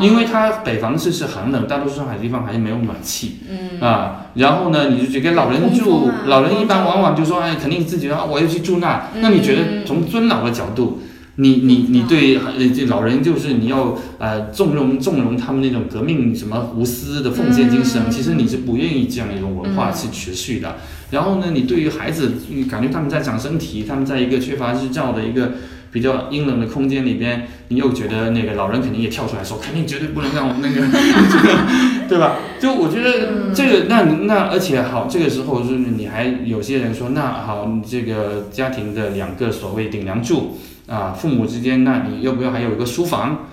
[0.00, 3.40] 因为它北房是是寒冷，大多数上海地方还是没有暖气。
[3.50, 9.10] 嗯啊，然后呢，你就觉得给老人住，老人一般往往就说：哎，肯定自己啊，我要去住那。
[9.16, 11.02] 那你觉得从尊老的角度？
[11.40, 12.38] 你你你对
[12.86, 20.76] 老人就是你要呃纵容纵容他们那种革命什么无私的奉献精神，其实你是不愿意这样一种文化去持续的。
[21.10, 22.32] 然后呢，你对于孩子，
[22.70, 25.52] 感觉他们在长身体，他们在一个缺乏日照的一个
[25.90, 30.86] 比较阴冷的空间里边，你又觉得那个老人肯定也跳出来说，肯定绝对不能让我们那个，
[32.06, 32.36] 对吧？
[32.60, 40.58] 就我觉得这个那那而且好，这个时候就是你还有些人说，那好，你这个家庭的两个所谓顶梁柱。
[40.90, 43.46] 啊，父母之间，那你要不要还有一个书房？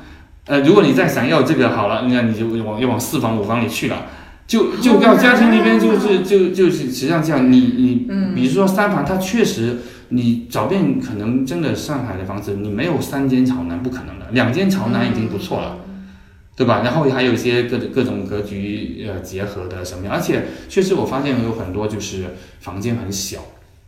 [0.47, 4.07] 呃，如果你再想要这个好了，那你就往要往四房五房里去了，
[4.47, 9.77] 就就到家庭里边就是就就是实际上这样，你你，比如说三房，它确实
[10.09, 15.77] 你找遍可能真的上海的房子，你没有三间朝南不可能的，两间朝南已经不错了，
[16.55, 16.81] 对吧？
[16.83, 22.23] 然后还有一些各各种格局呃结合的什么样，而且确实我发现有很多就是
[22.61, 23.39] 房间很小。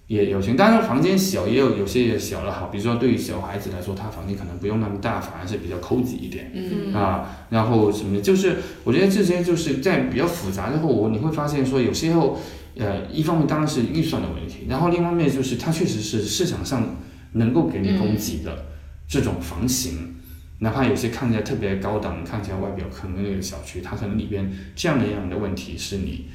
[0.09, 12.39] 也有钱，当然房间小也有有些也小了好，比如说对于小孩子来说，他房间可能不用那么大，反而是比较抠挤一点，嗯啊，然后什么就是我觉得这些就是在比较复杂之后，我你会发现说有些后，
[12.75, 16.97] 呃，一方面当然是预算的问题，然后另一方面就是它确实是市场上
[17.33, 18.65] 能够给你供给的
[19.07, 20.15] 这种房型，
[20.57, 26.25] 哪怕有些看起来特别高档，看起来外表可能那个小区，它可能里边这样的样的问题是你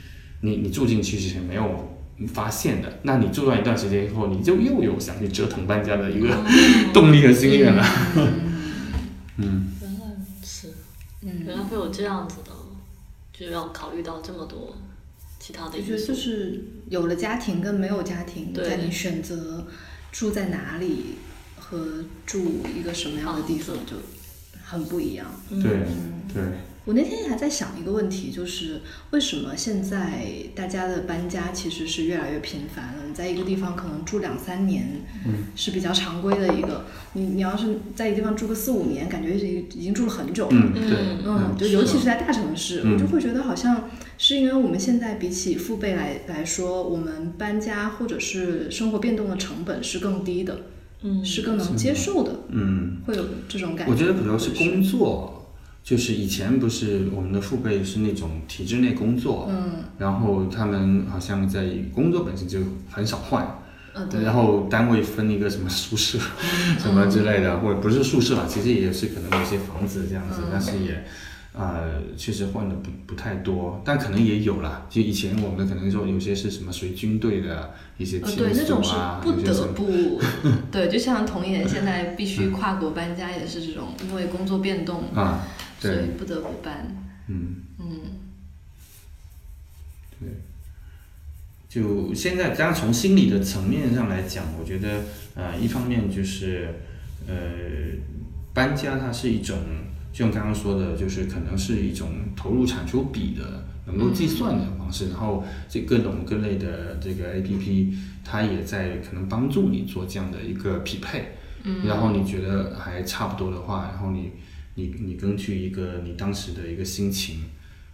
[0.43, 1.91] 你你住进去之前没有。
[2.27, 6.29] 发现的，那你住完一段时间以后，你就又有想去折腾搬家的一个
[6.95, 7.85] 动力和心愿了。
[9.37, 10.01] 嗯，原来
[10.43, 10.69] 是，
[11.23, 12.51] 嗯，原来会有这样子的，
[13.33, 14.77] 就要考虑到这么多
[15.41, 15.73] 其他的。
[15.77, 19.67] 我觉得就是有了家庭跟没有家庭，在你选择
[20.13, 21.17] 住在哪里
[21.59, 23.97] 和住一个什么样的地方就
[24.65, 25.27] 很不一样。
[25.51, 25.63] 对
[26.33, 26.43] 对。
[26.87, 30.23] 我那天还在想一个问题，就是为什么现在
[30.55, 33.05] 大家的搬家其实是越来越频繁了？
[33.09, 34.87] 你在一个地方可能住两三年，
[35.25, 36.85] 嗯，是比较常规的一个。
[37.15, 40.53] 你你要是在一个地方住个四五年，感觉已已经住了很久了。
[40.53, 50.61] 嗯，对，嗯，就尤其是在大城市，我就会觉得好像是因为我们现在比起父辈来来说，我们搬家或者是生活变动的成本是更低的，
[51.05, 53.93] 嗯，是更能接受的，嗯，会有这种感觉。
[53.93, 55.41] 我觉得主要是工作。
[55.85, 63.61] 就是以前不是我们的父辈是那种体制内工作，嗯，然后他们好像在工作本身就很少换，
[63.93, 66.19] 嗯，对，然后单位分一个什么宿舍，
[66.81, 71.05] 什么之类的，或者不是宿舍吧，其实也是可能有些房子这样子，但是也，
[71.55, 74.87] 呃，确实换的不不太多，但可能也有了。
[74.91, 80.21] 就以前我们可能说有些是什么随军队的一些呃，对，那种是不得不，
[80.73, 85.47] 对，就像同一年现在必须跨国搬家也是这种，因为工作变动啊。
[85.81, 86.87] 所以不得不搬。
[87.29, 88.01] 嗯嗯，
[90.19, 90.29] 对。
[91.69, 95.03] 就现在，当然从心理的层面上来讲，我觉得，
[95.35, 96.69] 呃，一方面就是，
[97.27, 97.35] 呃，
[98.55, 99.59] 搬家它是一种，
[100.15, 111.33] 就像刚刚说的，就是可能是一种投入产出比的能够计算的方式，然后这各种各类的这个 A P P，它也在可能帮助你做这样的一个匹配。
[111.65, 111.85] 嗯。
[111.85, 114.31] 然后你觉得还差不多的话，然后你。
[114.77, 117.45] 你你根据一个你当时的一个心情，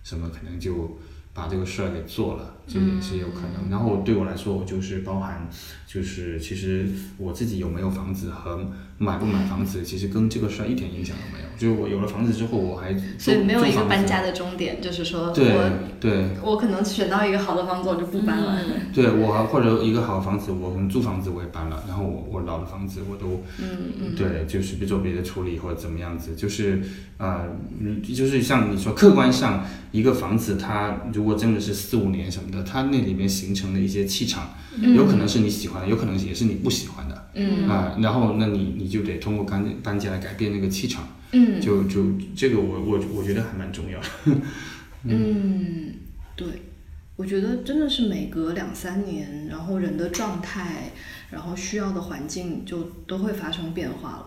[0.02, 0.98] 什么可能就
[1.34, 3.68] 把这个事儿给做了，这也是有可能。
[3.68, 5.46] 然后对我来说，我就是包含，
[5.86, 8.66] 就是其实我自己有没有房子和
[9.02, 11.48] 买不买房子，其实跟这个事儿一点影响都没有。
[11.56, 15.54] 就是我有了房子之后，我还所以没有一个搬家的终点，就是说对
[15.98, 18.58] 对，我可能选到一个好的房子，我就不搬了。
[18.92, 24.14] 对我或者一个好的房子，我可能租房子我也搬了，然后我我老的房子我都嗯嗯。
[24.14, 26.82] 对，就是做别的处理或者怎么样子，就是
[27.16, 27.44] 啊，
[28.02, 41.06] 就是像你说，客观上一个房子它如果真的是四五年什么的，它那里面形成的一些气场，有可能是你喜欢的，有可能也是你不喜欢的，嗯啊，然后那你你就得通过搬搬家来改变那个气场。
[41.32, 44.08] 嗯，就就这个我我我觉得还蛮重要的。
[45.04, 45.94] 嗯，
[46.34, 46.48] 对，
[47.14, 50.90] 我觉得真的是每隔两三年，然后人的状态，
[51.30, 54.26] 然后需要的环境就都会发生变化了，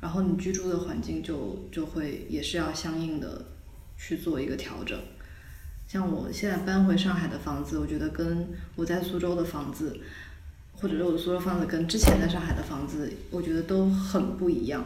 [0.00, 3.44] 然后你居住的环境就就会也是要相应的
[3.96, 4.98] 去做一个调整。
[5.86, 9.96] 像我现在搬回上海的房子，我觉得跟我在苏州的房子，
[10.82, 14.84] 或者是我苏州房子跟之前在上海的房子，我觉得都很不一样。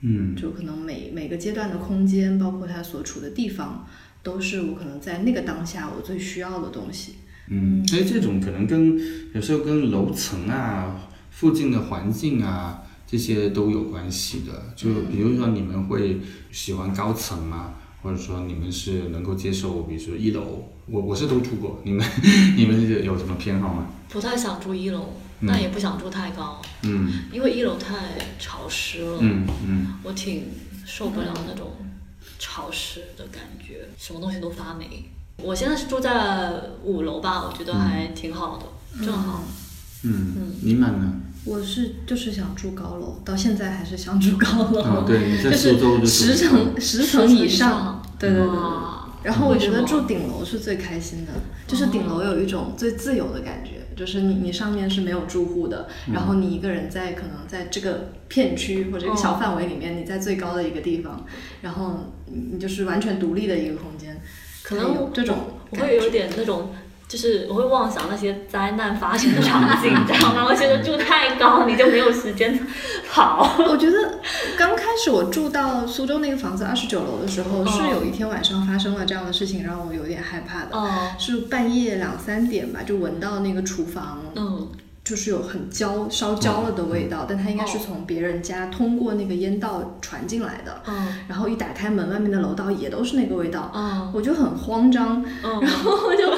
[0.00, 3.86] 嗯，就可能每每个阶段的空间，包括它所处的地方，
[4.24, 7.14] 都是我可能在那个当下我最需要的东西。
[7.48, 9.00] 嗯，所以这种可能跟
[9.32, 14.74] 有时候跟楼层啊、附近的环境啊这些都有关系的。
[14.74, 17.74] 就比如说你们会喜欢高层吗？
[18.02, 22.04] 或者说你们是能够接受，比如说一楼，我我是都住过，你们
[22.58, 23.86] 你们有什么偏好吗？
[24.14, 25.12] 不太想住一楼。
[25.46, 27.96] 但也不想住太高，嗯，因为一楼太
[28.38, 30.44] 潮湿了，嗯嗯，我挺
[30.86, 31.72] 受不了那种
[32.38, 35.10] 潮湿的感觉，什么东西都发霉。
[35.36, 36.50] 我现在是住在
[36.82, 39.44] 五楼吧，我觉得还挺好的，正好。
[40.04, 41.12] 嗯嗯，你满呢？
[41.44, 44.80] 我是就是想住高楼，到现在还是想住高楼。
[44.80, 48.93] 啊，对，你在苏州就十层十层以上，对对对对。
[49.24, 51.32] 然后我觉得住顶楼是最开心的，
[51.66, 53.80] 就是顶楼有一种最自由的感觉。
[53.96, 61.24] 就是你，你上面是没有住户的，然后你一个人在可能在这个片区或者一个小范围里面，你在最高的一个地方，
[61.62, 64.20] 然后你就是完全独立的一个空间，
[64.62, 65.38] 可能这种
[65.70, 66.70] 我会有点那种。
[67.14, 70.44] 就是我会妄想那些灾难发生的场景，你知道吗？
[70.48, 72.58] 我觉得住太高，你就没有时间
[73.08, 73.54] 跑。
[73.68, 74.18] 我觉得
[74.58, 80.76] 刚开始我住到苏州那个房子二十九楼的时候，是有一天晚上发生了这样的事情，让我有点害怕的。
[81.16, 84.18] 是半夜两三点吧，就闻到那个厨房。
[84.34, 84.66] 嗯。
[85.04, 90.80] 就是有很焦烧焦了的味道，但它应该是从别人家通过那个烟道传进来的。
[90.86, 93.70] 嗯，然后一打开门，外面的楼道也都是那个味道。
[93.74, 96.30] 嗯，我就很慌张， 然后就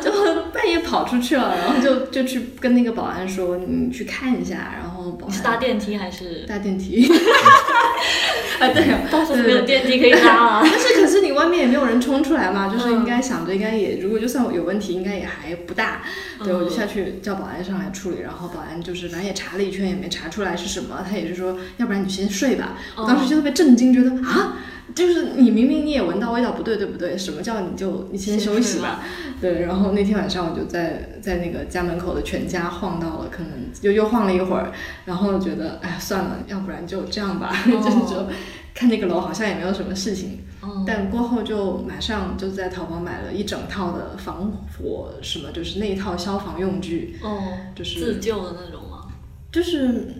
[0.00, 0.10] 就
[0.54, 7.06] 半夜跑出去了，然后就就去跟那个保安说：“你去看一下。”然后保安是搭电梯还是搭电梯？
[8.60, 10.62] 啊，对啊，到时候没有电梯可以搭了。
[10.62, 11.03] 但是
[11.34, 16.02] 外面也没有人冲出来嘛，就是应该想着应该也如果就算有问题，应该也还不大。
[16.42, 18.20] 对，我就下去叫保安上来处理。
[18.20, 21.04] 然后保安就是反正也查了一圈，也没查出来是什么。
[21.08, 22.78] 他也是说，要不然你先睡吧。
[22.96, 24.56] 我当时就特别震惊，觉得啊，
[24.94, 27.16] 就是你明明你也闻到味道不对，对不对？
[27.16, 29.00] 什么叫你就你先休息吧？
[29.40, 29.62] 对。
[29.62, 33.50] 然后那天晚上我就在在那个家门口的全家晃到了，可能
[33.82, 34.72] 又又晃了一会儿，
[35.06, 38.26] 然后觉得哎呀算了，要不然就这样吧， 就就
[38.74, 47.42] 看那个楼好像也没有什么事情，嗯，但过后就马上就在淘宝买了一整套的防火什么，就是那一套消防用具，哦，
[47.74, 49.06] 就是自救的那种吗？
[49.52, 50.14] 就是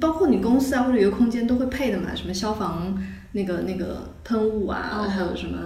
[0.00, 2.94] 包括你公司啊或者一个空间都会配的嘛，什么消防
[3.32, 5.58] 那个那个喷雾啊，哦还有什么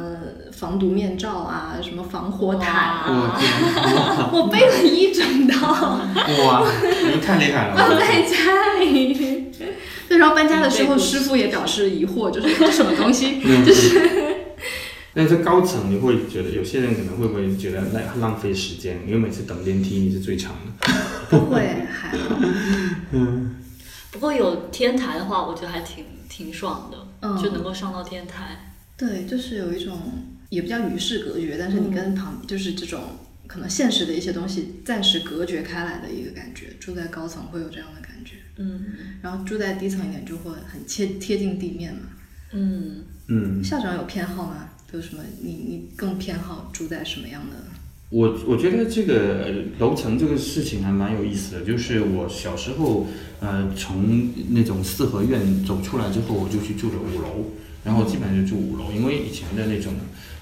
[0.52, 5.98] 防毒面罩啊，什么防火毯啊，我天，哇 我备了一整套，
[6.46, 6.64] 哇，
[7.02, 7.74] 你们太厉害了！
[7.90, 9.50] 我在家里。
[10.08, 13.40] 对，然后搬家的时候，师傅也表示疑惑，就是 这什么东西？
[13.64, 14.00] 就是
[15.14, 19.00] 但是高层你会觉得有些人可能会不会觉得浪浪费时间？
[19.06, 20.92] 因为每次等电梯你是最长的。
[21.28, 22.38] 不会，还好。
[23.12, 23.56] 嗯
[24.10, 28.74] 不过有天台的话，我觉得还挺挺爽的，嗯就能够上到天台。
[28.96, 29.98] 对，就是有一种
[30.50, 33.00] 也不叫与世隔绝，但是你跟旁就是这种
[33.46, 36.74] 可能现实的一些东西暂时隔绝开来的一个感觉。
[36.78, 38.11] 住在高层会有这样的感觉，
[38.56, 38.84] 嗯
[39.22, 42.00] 然后住在低层一点就会很贴贴近地面嘛。
[42.52, 44.68] 嗯，嗯，校长有偏好吗？
[44.92, 47.56] 有什么你你更偏好住在什么样的？
[48.10, 53.06] 我我觉得这个呃楼层这个事情还蛮有意思的，就是我小时候
[53.40, 57.46] 呃从那种四合院走出来之后，我就去住了五楼，
[57.82, 59.94] 然后基本上就住五楼，因为以前的那种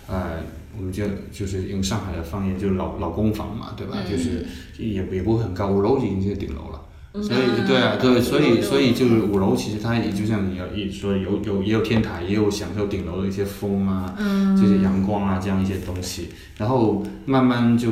[0.09, 0.43] 呃
[0.77, 3.99] 我们就就是用上海的方言就老老公房嘛，对吧？
[4.11, 4.45] 就是
[4.77, 6.81] 也也不会很高，五楼已经是顶楼了。
[7.13, 14.57] 所以对啊，对，所以所以就是五楼，其实它也就像你要一说有有也有天台，也有享受顶楼的一些风啊，嗯。
[14.57, 17.91] 这些阳光啊这样一些东西，然后慢慢就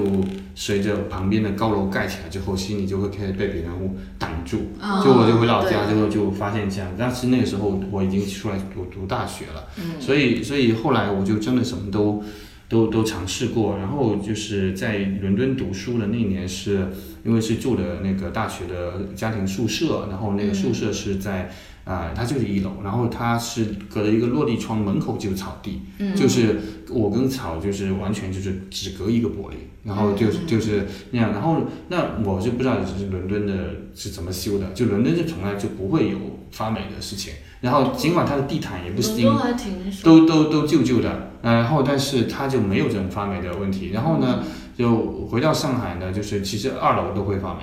[0.54, 3.72] 随着旁边的高楼盖起来之后，心里就会开始被别人
[4.18, 4.58] 挡住。
[4.80, 10.00] 哦就我就回老家之后就发现这样，但是那个时候我已经出来读读大学了，嗯。
[10.00, 12.22] 所以所以后来我就真的什么都
[12.68, 16.88] 都都尝试过，然后就是在伦敦读书的那一年是，
[17.24, 21.50] 因为是住的那个大学的家庭宿舍，然后那个宿舍是在
[21.84, 25.80] 啊、它就是一楼，然后它是隔了一个落地窗，门口就是草地，
[26.14, 26.60] 就是
[26.90, 29.54] 我跟草就是完全就是只隔一个玻璃，
[29.84, 36.18] 然后就是就是那样，然后那我就不知道就是伦敦的是怎么修的，就伦敦是从来就不会有
[36.50, 40.02] 发霉的事情，然后尽管它的地毯也不新伦敦，还挺爽。
[40.02, 43.90] 都都都旧旧的，呃然后但是它就没有这种发霉的问题。
[43.92, 44.44] 然后呢，
[44.76, 47.62] 就回到上海呢，就是其实二楼都会发霉，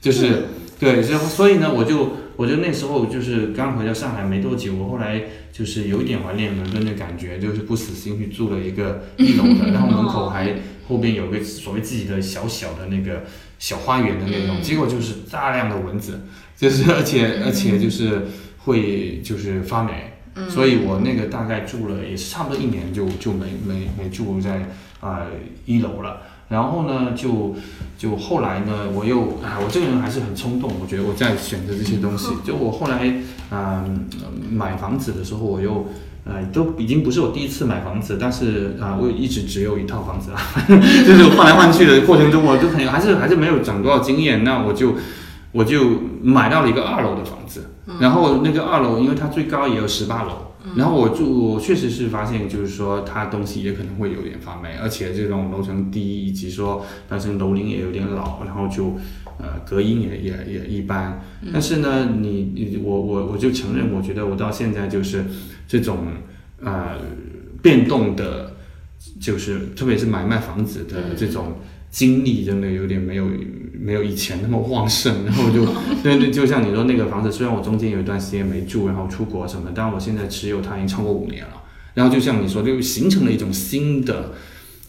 [0.00, 0.44] 就是
[0.78, 5.22] 对，所以所以呢，我就我就那时候就是刚回到上海没多久，我后来
[5.52, 10.54] 就是有一点怀念伦敦的感觉，就是不死心去住了一个一楼的，然后门口还
[10.88, 13.24] 后边有个所谓自己的小小的那个
[13.58, 16.20] 小花园的那种，结果就是大量的蚊子，
[16.56, 18.26] 就是而且而且就是
[18.64, 19.92] 会就是发霉。
[20.48, 24.66] 所以我那个大概住了也是差不多一年就就没没没住在
[25.00, 25.26] 啊、
[25.66, 26.22] 一楼了。
[26.48, 27.54] 然后呢，就
[27.98, 32.30] 就后来呢，我又啊，我这个人还是很冲动，我觉得我在选择这些东西。
[32.44, 33.12] 就我后来
[33.50, 34.06] 嗯、
[34.50, 35.88] 买房子的时候，我又
[36.24, 40.40] 呃都已经不是我第一次买房子，但是啊、我一直只有一套房子啊，
[41.06, 44.94] 就是换来换去的过程中，我就很还是还是没有长多少经验，那我就
[45.52, 47.66] 我就买到了一个二楼的房子。
[48.00, 58.96] 然后那个二楼，因为它最高也有十八楼，然后我住，我确实是发现，就是说它东西也可能会有点发霉，而且这种楼层低，以及说本身楼龄也有点老，然后就
[59.38, 61.20] 呃隔音也也也一般。
[61.52, 65.24] 但是呢，你你我我我就承认，我觉得我到现在就是
[65.66, 66.06] 这种
[66.62, 66.98] 呃
[67.60, 68.54] 变动的，
[69.20, 71.56] 就是特别是买卖房子的这种
[71.90, 73.26] 经历，真的有点没有
[73.82, 75.24] 没有以前那么旺盛。
[75.26, 75.66] 然后就
[76.02, 81.62] 对对，就像你说那个房子，虽然我中间有一段时间没住，然后出国什么，但我现在持有它已经超过五年了。
[81.94, 84.32] 然后就像你说，就形成了一种新的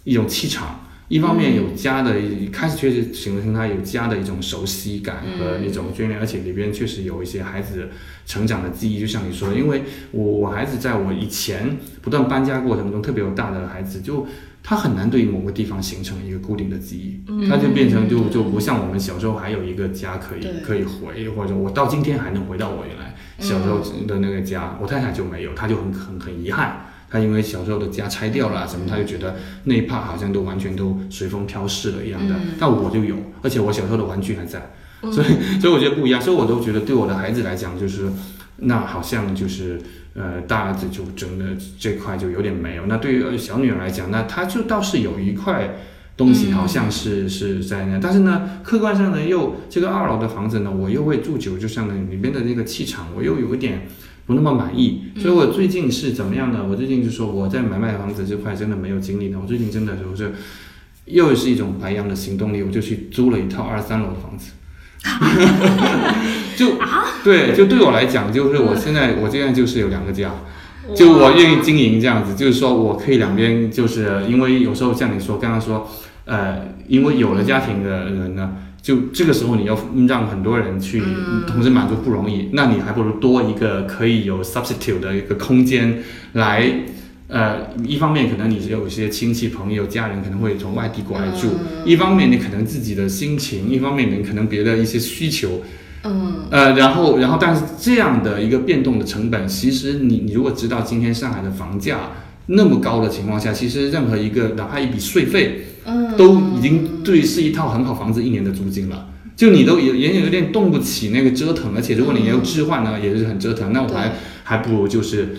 [0.03, 0.79] 一种气场。
[1.09, 2.15] 一方面有家的，
[2.51, 7.89] 开始确实形成它有家的一种熟悉感和一种眷恋，而且里边确实有一些孩子
[8.25, 8.99] 成长的记忆。
[8.99, 14.25] 就像你说的，因为我我孩子在我以前不断搬家过程中，特别有大的孩子，就
[14.63, 26.85] 他很难对于某个地方形成一个固定的记忆，他就变成就就不像我们小时候还有一个家可以可以回，或者我到今天还能回到我原来小时候的那个家，我太太就没有，她就很很很遗憾。
[27.09, 29.35] 她因为小时候的家拆掉了什么，她就觉得
[29.65, 32.33] 那一 part 好像都完全都随风飘逝了一样的。
[32.57, 34.71] 但我就有，而且我小时候的玩具还在，
[35.11, 36.19] 所以所以我觉得不一样。
[36.19, 38.09] 所以我都觉得对我的孩子来讲，就是
[38.57, 39.79] 那好像就是
[40.13, 41.45] 呃大儿子就真的
[41.79, 42.85] 这块就有点没有。
[42.87, 45.75] 那对于呃小女儿来讲，那她就倒是有一块。
[46.15, 53.87] 东西好像是、是在那，但是呢，客观上呢，又这个二楼的房子呢，我又会住久，就像里边的那个气场，我又有一点
[54.27, 56.63] 不那么满意，所以我最近是怎么样呢？
[56.69, 60.31] 我最近就说我在买卖房子这块真的没有精力呢，我最近真的就是
[61.05, 64.51] 又是一种白羊的行动力，我就去租了一套二三楼的房子。
[66.55, 70.31] 就啊，对，就对我来讲，就是我现在我现在就是有两个家，
[70.95, 75.89] 就我愿意经营这样子，就是说我可以两边，就是因为有时候像你说刚刚说，
[76.25, 78.51] 呃，因为有了家庭的人呢，
[78.81, 81.01] 就这个时候你要让很多人去
[81.47, 86.03] 同时满足不容易，那你还不如多一个可以有 substitute 的一个空间
[86.33, 86.69] 来。
[87.29, 91.47] 呃，一方面可能你有一些亲戚朋友、家人可能会从外地过来住，
[91.83, 95.63] 一方面你可能自己的心情，一方面你可能别的一些需求，
[96.03, 102.11] 嗯，呃，然后，然后，但是这样的一个变动的成本，其实你你如果知道今天上海的房价
[102.47, 109.09] 那么高的情况下，其实任何一个哪怕一笔税费，嗯，都已经对是一套很好房子一年的租金了。
[109.35, 113.73] 就你都也也有点动不起那个折腾，而且如果你要置换呢，也是很折腾。
[113.73, 114.11] 那我还
[114.43, 115.35] 还不如就是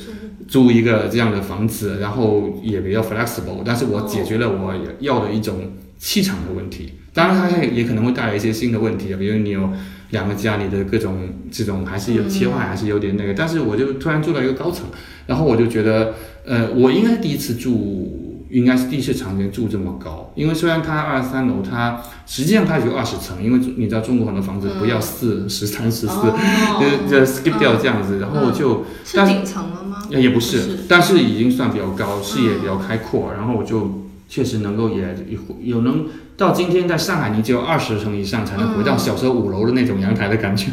[0.48, 6.94] 租一个这样的房子，然后也比较 flexible，但是我解决了我要的一种气场的问题。
[7.12, 9.70] 当然，它也可能会带来一些新的问题，比如你有
[10.14, 13.34] 两个家里的各种这种还是有切换，还是有点那个。
[13.34, 14.86] 但是我就突然住到一个高层，
[15.26, 16.14] 然后我就觉得，
[16.46, 18.20] 呃，我应该第一次住。
[18.50, 26.16] 应该是第一次常年住这么高，因为虽然它二十三楼，它实际上它有二十层，因为你知道中国很多房子不要四十三十四，
[26.78, 30.06] 就就 skip 掉这样子，然后就，是顶层了吗？
[30.08, 35.16] 也不是，但是已经算比较高，视野比较开阔，然后我就确实能够也
[35.60, 36.06] 有能
[36.36, 40.66] 到今天在上海，你只有二十层以上才能回到小时候五楼的那种阳台的感觉，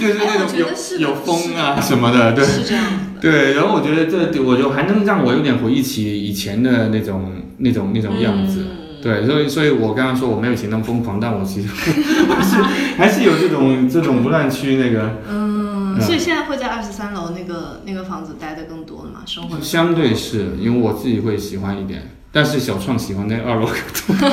[0.00, 2.44] 就 是 就是那种有有风啊什么的，对。
[2.44, 2.84] 是这样。
[3.20, 8.64] 对，然后我觉得这，我就还能让我有点回忆起以前的那种、那种、那种样子。
[9.02, 11.68] 对，所以，所以我刚刚说我没有以前那么疯狂，但我其实
[12.30, 12.62] 还是
[12.96, 15.16] 还是有这种这种不乱区那个。
[15.28, 19.20] 嗯，所以现在会在二十三楼那个那个房子待的更多了嘛？
[19.26, 23.76] 生活相对是因为我自己会喜欢一点，但是小创喜欢在二楼更
[24.18, 24.30] 多。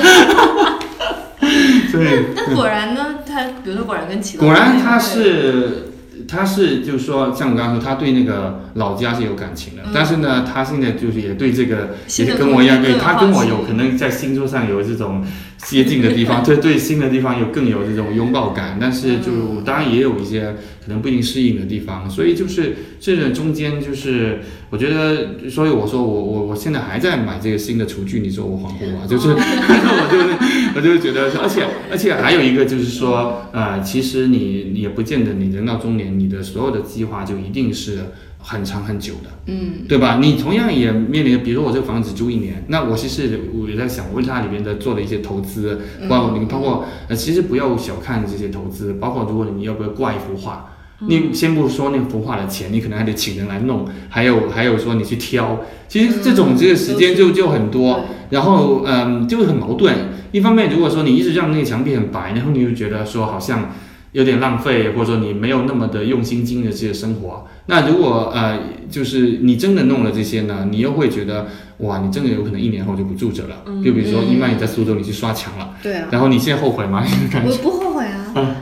[1.92, 2.26] 对。
[2.34, 3.16] 那果然呢？
[3.26, 5.92] 他比如说果然跟其他果然他是。
[6.26, 15.24] 他是就是说，像我刚刚说，他对那个老家是有感情的，但是呢，他现在就是也对这个，也跟我一样，对他跟我有可能在星座上有这种
[15.58, 20.54] 接近的地方，对对新的地方有更有这种拥抱感，但是就当然也有一些
[20.84, 24.40] 可能不一定适应的地方，所以就是这个中间就是，
[24.70, 29.06] 我觉得，所以我说我我我现在还在买这个新的厨具，你说我恍惚吗？
[29.08, 30.26] 就是 我就是
[30.76, 36.06] 我就觉得，而且而且还有一个就是说，呃，其实你也不见得你人到中年。
[36.16, 38.06] 你的所有的计划就一定是
[38.48, 40.18] 很长很久的，嗯，对吧？
[40.22, 50.70] 你同样也面临，比如说我这个房子租一年，那我其实我也在想，为它里面的做的一些投资，包括你包括呃，其实不要小看这些投资，包括如果你要不要挂一幅画，
[51.00, 59.92] 你先不说那幅画的钱，你可能还得请人来弄，还有还有说你去挑，其实这种这个时间就就很多，然后嗯，就会很矛盾。
[60.30, 63.72] 一方面，如果说你一直让那个墙壁很白，然后你就觉得说好像。
[64.12, 67.46] 有点浪费，或者说你没有那么的用心经营这些生活。
[67.66, 68.58] 那如果呃，
[68.90, 71.48] 就是你真的弄了这些呢，你又会觉得
[71.78, 73.62] 哇，你真的有可能一年后就不住这了。
[73.84, 75.74] 就比如说，因为你在苏州，你去刷墙了。
[75.82, 76.08] 对啊。
[76.10, 77.04] 然后你现在后悔吗？
[77.44, 78.32] 我不后悔啊。
[78.36, 78.54] 嗯。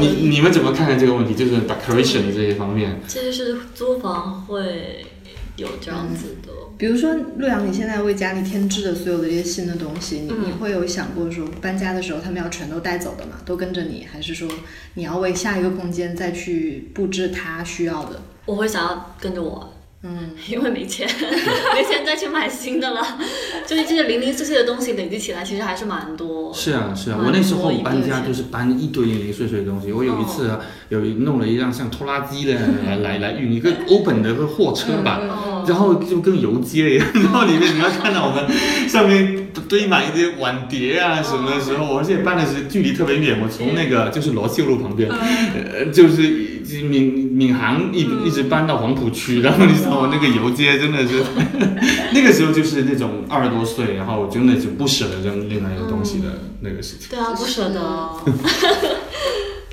[0.00, 1.34] 你你们怎么看待这个问题？
[1.34, 3.00] 就是 decoration 这些方面。
[3.06, 5.04] 其实是租房会。
[5.60, 13.32] 有这样子的，比如说陆阳，你现在为家里添置的所有的这些新的东西，你你会有想过说搬家的时候他们要全都带走的吗？
[13.44, 14.48] 都跟着你，还是说
[14.94, 18.22] 你要为下一个空间再去布置他需要的？
[18.46, 19.74] 我会想要跟着我。
[20.02, 21.06] 嗯，因为没钱，
[21.74, 23.18] 没钱再去买新的了。
[23.68, 26.50] 就是这些零零碎碎的东西累积起来，其实还是蛮多。
[26.54, 29.92] 是啊，是啊，我那时候搬家就是搬一堆零零碎碎的东西。
[29.92, 30.58] 我有一次
[30.88, 32.54] 有弄了一辆像拖拉机的
[32.86, 35.20] 来来来运一个欧本的个货车吧，
[35.66, 46.22] 然后就跟游街一样，然后里面你要看到我们上面堆满一些碗碟啊什么的时候，而且搬的是距离特别远，我从那个就是罗秀路旁边，呃，就是
[46.88, 49.72] 闵闵行一一直搬到黄浦区，然后你。
[49.90, 51.22] 我那个游街真的是，
[52.14, 57.08] 那个时候就是那种二十多岁，然后真的就不舍得扔另外一个东西的那个事情。
[57.10, 58.10] 对啊，不舍得。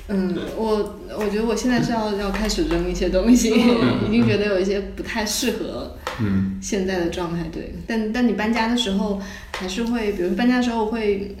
[0.08, 3.50] 嗯，我我觉得我现在是要要开始扔一些东西，
[4.08, 5.96] 已经觉得有一些不太适合
[6.60, 7.44] 现在的状态。
[7.52, 9.20] 对，但但你搬家的时候
[9.52, 11.36] 还是会，比如搬家的时候会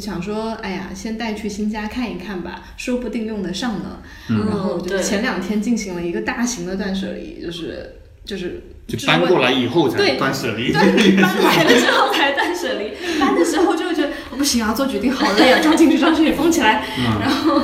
[0.00, 4.00] 想说，哎呀，先带去新家看一看吧，说不定用得上呢。
[4.28, 7.94] 然后就前两天进行了一个大型的断舍离，就是。
[8.24, 12.92] 就是就搬过来以后才断舍离， 对，搬来了之后才断舍离。
[13.18, 16.84] 搬的时候就会觉得不行啊，做决定好累啊，装进去，装进去，封起来。
[17.22, 17.58] 然后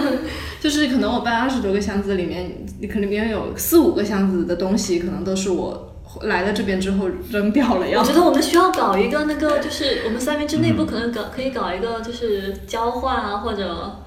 [0.65, 2.51] 就是可能我搬二十多个箱子里面，
[2.81, 7.87] 你可能里面有四五个箱子的东西，可能都是我来了这边之后扔掉了。
[7.87, 14.01] 要我觉得我们需要搞一个那个，就是我们三明治内部可能搞可以搞一个，就是交换啊，或者。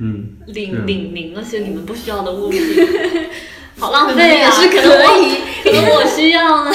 [0.00, 2.62] 嗯，领领领那些你们不需要的物品，
[3.76, 4.48] 好浪费啊！
[4.48, 6.72] 也是可能我可以可能我需要呢，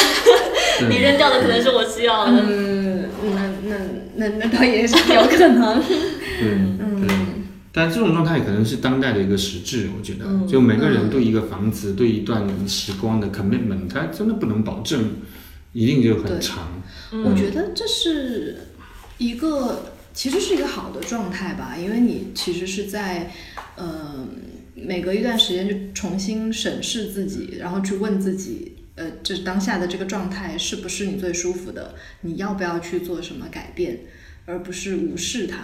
[0.88, 2.32] 你扔掉的可能是我需要的。
[2.32, 3.76] 嗯，那那
[4.18, 5.82] 那那倒也是有可能。
[5.82, 6.83] 对对。
[7.76, 15.14] 但这种状态可能是当代的一个实质，我觉得，嗯就每个人对一个房子、对一段时光的 commitment，他真的不能保证
[15.72, 16.82] 一定就很长。
[17.12, 18.58] 嗯我觉得这是
[19.18, 23.32] 一个，其实是一个好的状态吧，因为你其实是在，
[23.76, 24.28] 呃，
[24.76, 31.96] 每隔一段时间就重新审视自己，然后去问自己，呃，这当下的这个状态是不是你最舒服的？
[32.22, 34.02] 你要不要去做什么改变，
[34.46, 35.58] 而不是无视它。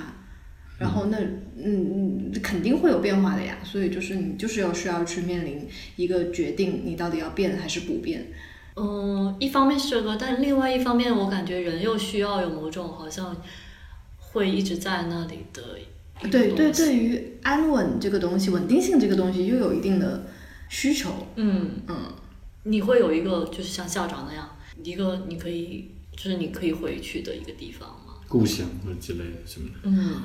[0.80, 5.68] 然后那嗯嗯肯定会有变化的呀，所以就是你就是要需要去面临
[5.98, 8.28] 一个决定，你到底要变还是不变。
[8.76, 13.36] 嗯，一方面是这个，但另外一方面，我感觉人又需要有某种好像
[14.18, 15.62] 会一直在那里的
[16.32, 20.26] 对对，对于安稳这个东西、稳定性这个东西，又有一定的
[20.70, 21.28] 需求。
[21.36, 22.14] 嗯，嗯，
[22.64, 24.50] 你会有一个就是像校长那样，
[24.84, 28.16] 一个你可以就是你可以回去的一个地方吗？
[28.28, 29.80] 故乡或者之类的什么的。
[29.84, 30.22] 嗯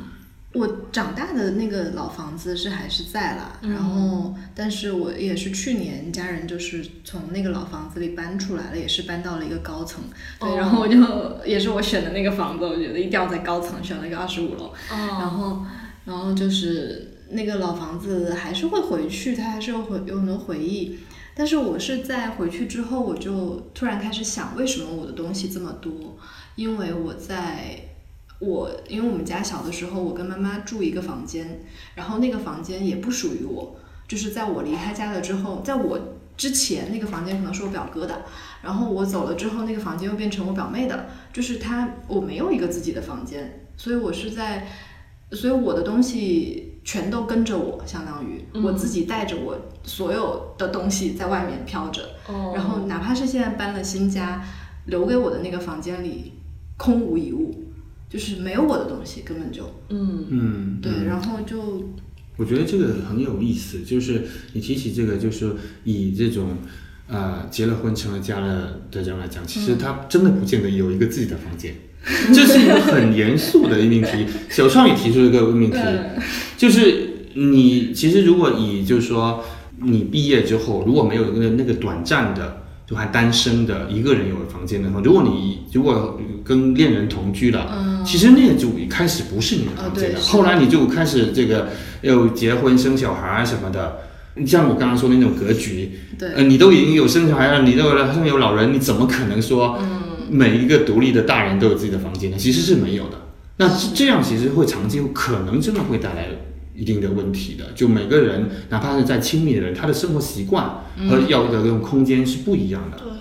[0.54, 10.04] 我长大的那个老房子是还是在啦，嗯然后，但是我也是去年家人就是从那个老房子里搬出来了，也是搬到了一个高层。
[10.38, 10.96] 对，哦然后我就
[11.44, 14.72] 也是我选的那个房子，我觉得一定要在高层，选了一个二十五楼。
[14.88, 15.66] 然哦，后，
[16.04, 21.00] 然后就是那个老房子还是会回去，它还是有回有很多回忆。
[21.36, 26.16] 但是我是在回去之后，我就突然开始想，为什么我的东西这么多？
[26.54, 27.93] 因为我在
[28.44, 31.60] 我因为我们家小的时候，我跟妈妈住一个房间，
[31.94, 33.76] 然后那个房间也不属于我，
[34.06, 35.98] 就是在我离开家了之后，在我
[36.36, 38.22] 之前那个房间可能是我表哥的，
[38.62, 44.66] 然后我走了之后，那个房间又变成我表妹的，就是他我没有一个自己的房间，所以我是在，
[45.30, 54.42] 所以我的东西全都跟着我，相当于、嗯我自己带着我所有的东西在外面飘着，哦，然后哪怕是现在搬了新家，
[54.86, 56.32] 留给我的那个房间里
[56.76, 57.63] 空无一物，
[58.14, 61.90] 就是没有我的东西，根本就嗯嗯，对，嗯然后就
[62.36, 65.50] 我觉得这个很有意思，就是你提起这个，就是
[65.82, 66.50] 以这种
[67.08, 71.74] 呃结了婚成了家了的人来讲，其实他真的不见得有一个自己的房间，
[72.32, 74.24] 这是一个很 严肃的命题。
[74.48, 75.78] 小创也提出了一个命题，
[76.56, 79.42] 就是你其实如果以就是说
[79.80, 82.60] 你毕业之后如果没有那个那个短暂的。
[82.86, 87.60] 就还单身的一个人有房间的话，如果你如果跟恋人同居了，
[88.04, 91.70] 其实那个就一开始不是你的房间的，后来你就开始这个
[92.02, 93.98] 又结婚生小孩什么的。
[94.36, 99.78] 你像我刚刚说的那种格局，对呃，你都已经有生小孩了，你都有有老人，你怎么可能说
[100.28, 102.36] 每一个独立的大人都有自己的房间呢？
[102.36, 103.18] 其实是没有的。
[103.58, 106.26] 那这这样其实会长期可能真的会带来
[106.74, 107.66] 一定的问题的。
[107.76, 110.64] 就每个人，哪怕是再亲密的人，他的生活习惯
[111.08, 112.98] 和要的这种空间是不一样的。
[112.98, 113.12] 对，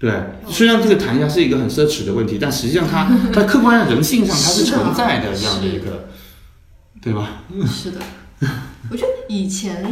[0.00, 0.10] 对，
[0.48, 6.08] 虽然这个谈一下是一个很奢侈的问题，但实际上它 在客观上人性上它是存在的这样的一个，
[7.02, 7.42] 对吧？
[7.68, 8.00] 是的，
[8.90, 9.84] 我觉得以前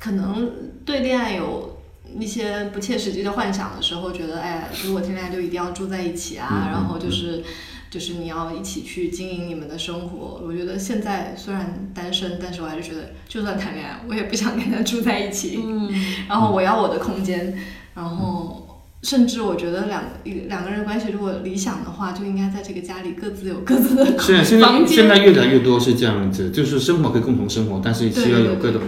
[0.00, 0.50] 可能
[0.86, 1.78] 对恋爱有
[2.18, 7.44] 一些不切实际的幻想的时候，觉得哎，如果谈恋爱就一定要住在一起啊，嗯然后就是
[7.90, 10.40] 就是你要一起去经营你们的生活。
[10.42, 15.60] 我觉得现在虽然单身，但是我还是觉得，就算谈恋爱，我也不想跟他住在一起。
[15.62, 15.90] 嗯
[16.26, 17.54] 然后我要我的空间，
[17.94, 18.61] 然后。
[19.02, 24.96] 甚至我觉得两一两个人关系如果理想的话，就应该在这个家里各自有各自的 是啊，现在房间。
[24.96, 28.82] 现在越来越多是这样子，就是生活可以共同生活，但是需要有对对各种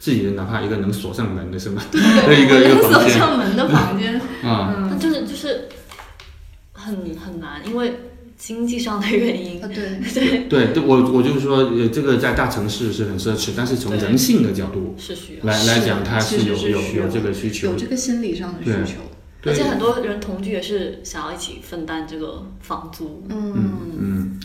[0.00, 4.74] 自己的，哪怕一个能锁上门的什么对的 一个一我能锁个房间上门的房间，啊。
[4.76, 5.68] 嗯那就是就是
[6.72, 7.94] 很很难，因为
[8.36, 9.62] 经济上的原因。
[9.62, 15.46] 啊， 对，对，对，对我我就是说，呃，这个在大城市是很奢侈，但是从人性的角度是需要。
[15.46, 17.76] 来来讲，它是有有有这个需求有。
[17.76, 19.00] 这个心理上的需求。
[19.42, 23.24] 对而且很多人同居也是想要一起分担这个房租。
[23.28, 23.54] 嗯，
[23.98, 24.40] 嗯，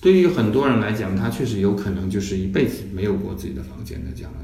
[0.00, 4.43] 对于很多人来讲，他确实有可能就是一辈子没有过自己的房间的这样的。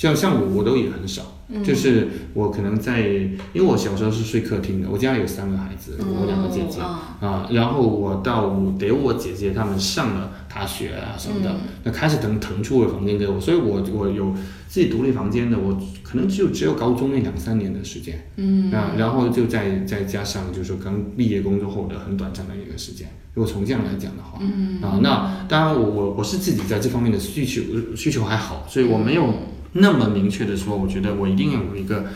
[0.00, 1.62] 像像我，我都也很少，嗯。
[1.62, 3.06] 就是我可能在，
[3.52, 8.48] 因为我小时候是睡客厅的，我家里有三个孩子，我两个姐姐哦啊，然后我到
[8.78, 14.32] 得我姐姐她们上了大学啊什么的，嗯那开始腾腾出了房间给我，所以我我有
[14.68, 18.72] 自己独立房间的，我可能就只有高中那两三年的时间，嗯。
[18.72, 24.80] 啊，然后就再再加上就是说刚毕业工作后的很短暂的一个时间，如果从这样来讲的话，嗯。
[24.80, 27.60] 啊，那当然我我我是自己在这方面的需求
[27.94, 29.34] 需求还好，所以我没有
[29.72, 32.06] 那么明确的说，我觉得我一定要有一个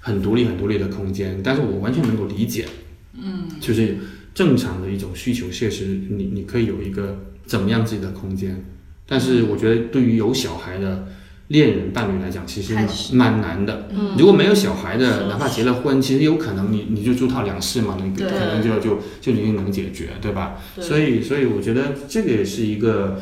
[0.00, 2.66] 很独立很独立的空间，但是我完全能够理解，
[3.14, 3.96] 嗯，就是
[4.34, 8.64] 正常的一种需求，确实你你可以有一个怎么样自己的空间，
[9.06, 11.06] 但是我觉得对于有小孩的
[11.48, 12.74] 恋人伴侣来讲，其实
[13.14, 13.64] 蛮难。
[13.64, 13.88] 的。
[13.94, 14.16] 嗯。
[14.18, 18.38] 如果没有小孩的，哪怕结了婚，其实有可能你你就租套两室嘛，那个对。
[18.38, 20.56] 可能就就就已经能解决，对吧？
[20.74, 20.84] 对。
[20.84, 23.20] 所以所以我觉得这个也是一个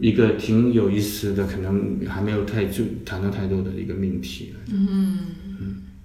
[0.00, 4.54] 一个挺有意思的，可能还没有太就谈到太多的一个命题。
[4.72, 5.18] 嗯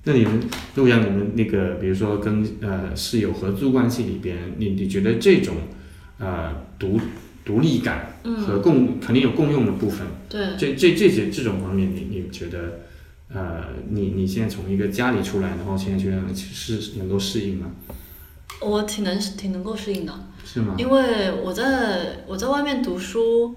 [0.04, 0.40] 那你们
[0.76, 5.56] 陆阳，你们那个比如说跟呃室友合租关系里边，你你觉得这种
[6.18, 6.98] 呃独
[7.44, 12.80] 独立感和共、肯定有共用的部分，对，这这这些这种方面，你你觉得，
[13.28, 17.72] 呃，你你现在从一个家里出来，然后现在觉得是能够适应吗？
[18.62, 20.14] 我挺能挺能够适应的，
[20.46, 20.76] 是吗？
[20.78, 23.56] 因为我在我在外面读书，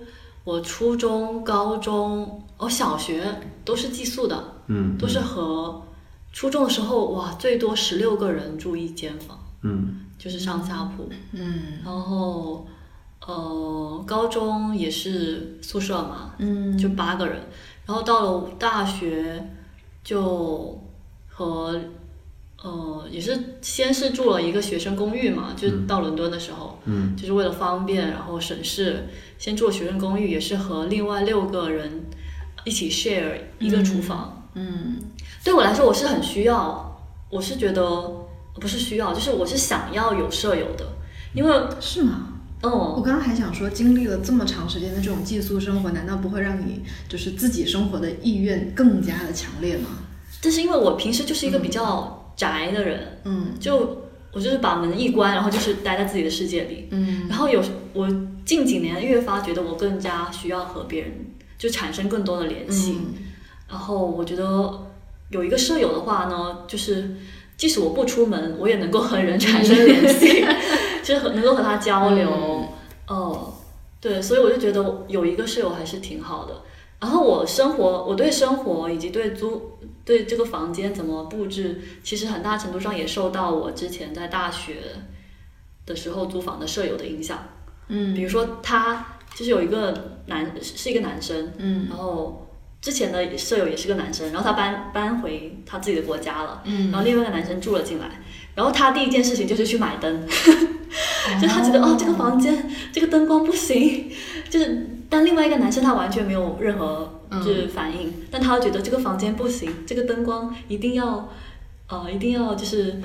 [0.51, 4.37] 我初中、高中、我小学都是寄宿的，
[4.67, 5.81] 嗯都是和
[6.33, 10.07] 初中的时候哇，最多十六个人住一间房，嗯。
[10.19, 11.79] 就是上下铺，嗯。
[11.85, 12.67] 然后
[13.27, 17.41] 呃，高中也是宿舍嘛，嗯就八个人，
[17.87, 19.49] 然后到了大学
[20.03, 20.79] 就
[21.29, 21.81] 和
[22.63, 29.09] 呃也是先是住了一个学生公寓嘛，就是到伦敦的时候，嗯就是为了方便，然后省事，
[29.39, 32.05] 先住了学生公寓，也是和另外六个人
[32.65, 34.49] 一起 share 一个厨房。
[34.55, 34.99] 嗯
[35.43, 37.01] 对我来说，我是很需要，
[37.31, 37.83] 我是觉得
[38.55, 40.87] 不是需要，就是我是想要有舍友的，
[41.33, 42.27] 因为是吗？
[42.63, 49.89] 我嗯，刚刚还想说，经历了这么长时间的这种寄宿生活，难道不会让你就是自己生活的意愿更加的强烈吗？
[50.43, 53.73] 但是因为我平时就是一个比较宅的人，嗯就
[54.33, 56.89] 我就是把门一关，然后就是待在自己的世界里。
[56.91, 57.61] 嗯然后有
[57.93, 58.09] 我
[58.45, 61.13] 近几年越发觉得我更加需要和别人
[61.59, 62.93] 就产生更多的联系。
[62.93, 63.15] 嗯
[63.69, 64.45] 然后我觉得
[65.31, 67.15] 有一个舍友的话呢，就是
[67.57, 70.45] 即使我不出门，我也能够和人产生联系，
[71.05, 72.29] 就是和能够和他交流。
[72.33, 72.69] 嗯
[73.07, 73.53] 哦，
[74.01, 76.63] 对，所以我就觉得有一个舍友还是挺好的。
[77.01, 84.77] 然后我生活，我对生活以及对租对这个房间怎么布置，其实很大程度上也受到我之前在大学
[85.87, 87.39] 的时候租房的舍友的影响。
[87.89, 88.15] 嗯。
[88.15, 91.87] 比如说他就是有一个男是一个男生，嗯。
[91.89, 92.47] 然后
[92.83, 96.91] 之前的舍友也是个男生，然后他搬搬回他自己的国家了，嗯。
[96.91, 98.21] 然后另外一个男生住了进来，
[98.55, 100.27] 然后他第一件事情就是去买灯，
[101.41, 104.11] 就他觉得哦这个房间这个灯光不行，
[104.51, 111.29] 就是但另外一个男生他完全没有任何就是反应，但他觉得这个房间不行，这个灯光一定要
[111.89, 113.03] 呃一定要就是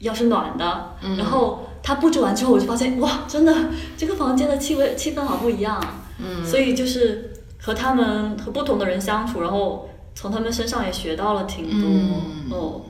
[0.00, 3.54] 要是暖的，然后他布置完之后我就发现哇真的
[3.96, 6.44] 这个房间的气味气氛好不一样啊，嗯。
[6.44, 7.30] 所以就是
[7.60, 12.50] 和他们和不同的人相处，然后从他们身上也学到了挺多、嗯。
[12.50, 12.82] 哦，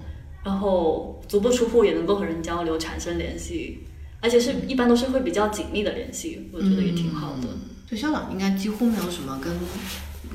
[0.45, 3.85] 然后足不出户也能够和人交流，产生联系，
[4.21, 7.49] 而且是一般都是会比较紧密的联系，我觉得也挺好的。
[7.89, 9.53] 就校长应该几乎没有什么跟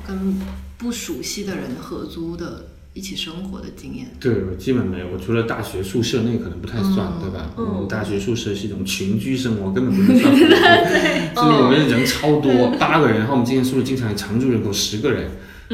[0.06, 0.36] 跟
[0.78, 4.06] 不熟悉的人合租的一起生活的经验。
[4.18, 7.50] 对，我基本没有，我除了大学宿舍那可能不太算，对吧？
[7.56, 10.34] 嗯我们大学宿舍是一种群居生活，根本不能算
[11.34, 15.30] 就是我们人超多， 八个人，然后我们今天宿舍经常常住人口十个人。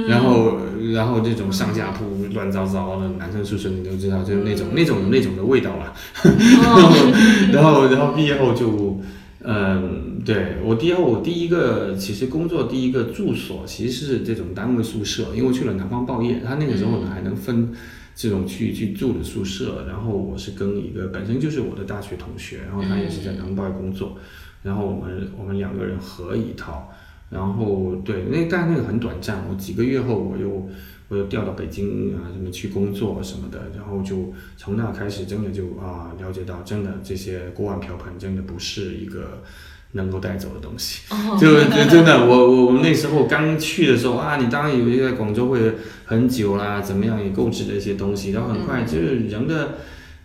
[0.08, 0.58] 然后，
[0.94, 5.92] 然后这种上下铺乱糟糟的男生宿舍，你都知道，就是那种、那种有那种的味道了。
[7.52, 9.00] 然后，然后毕业后就，
[9.42, 17.72] 嗯，对我第二我第一个其实工作第一个住所其实是这种单位宿舍，因为我去了南方报业，他那个时候呢还能分
[18.14, 24.18] 这种去去住的宿舍，然后我是跟一个本身就是我的大学同学，然后他也是在南方报业工作，
[24.62, 26.92] 然后我们我们两个人合一套。
[27.30, 30.68] 然后对，那但那个很短暂，我几个月后我又
[31.08, 39.42] 我又调到北京啊，什么去工作什么的，然后就从那开始真的就啊了解到，真的这些锅碗瓢盆真的不是一个
[39.92, 41.02] 能够带走的东西。
[41.40, 45.60] 就就真的，我我我们那时候刚去的时候啊，你当然以为在广州会
[46.04, 49.78] 很久啦，怎么样也购置了一些东西，然后很快就是人的。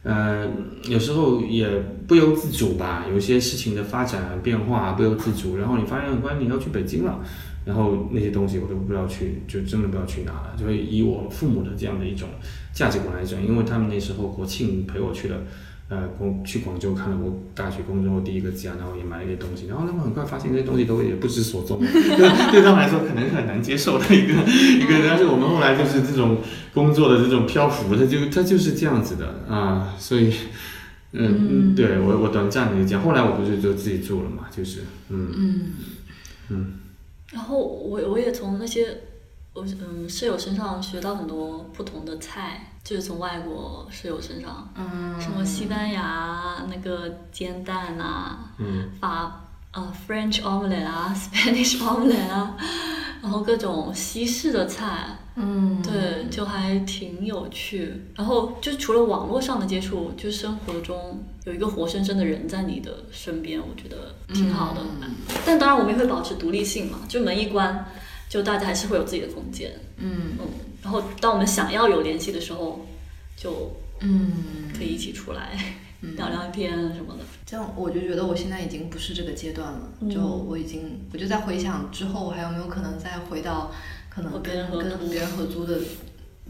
[0.04, 0.46] 呃，
[0.90, 1.66] 有时候也
[2.06, 7.22] 不由自主吧，有些事情的发展变化不由自主，然后你发现，关你要去北京了，
[7.64, 10.54] 然后那些东西我都不知道去，就真的不知道去哪了。
[10.60, 12.28] 就会以我父母的这样的一种
[12.74, 15.38] 价值观来讲，因为他们那时候国庆陪我去了，
[15.94, 26.38] 呃，广去广州看了我大学工作后第一个家，然后也买了一些东西，然后他们很快发现这些东西都也不知所踪， 对对他们来说可能是很难接受的一个一个，但是我们后来就是这种
[26.74, 30.34] 工作的这种漂浮，它就它就是这样子的啊，所以。
[31.16, 34.80] 嗯，对我我短暂的就这样，后来我不是就自己住了嘛，就是
[35.10, 35.62] 嗯嗯
[36.50, 36.74] 嗯
[37.32, 38.88] 然后我我也从那些
[39.54, 52.56] 我嗯室友身上学到很多不同的菜，就是从外国室友身上，嗯什么西班牙那个煎蛋啊，嗯法呃 French omelette 啊，Spanish omelette 啊，
[53.22, 58.04] 然后各种西式的菜，嗯，对，就还挺有趣。
[58.16, 64.82] 然后就除了网络上的接触，就生活中有一个活生生的人在你的身边，我觉得挺好的。
[65.46, 67.84] 但当然我们也会保持独立性嘛，就门一关，
[68.30, 69.72] 就大家还是会有自己的空间。
[69.98, 70.48] 嗯嗯，
[70.84, 72.86] 然后当我们想要有联系的时候，
[73.36, 75.58] 就嗯，可以一起出来、
[76.02, 77.24] 聊聊天什么的。
[77.46, 83.72] 这样我就觉得我现在已经不是这个阶段了，嗯就我已经我就在回想之后，我还有没有可能再回到
[84.10, 85.80] 可能跟跟别人合租的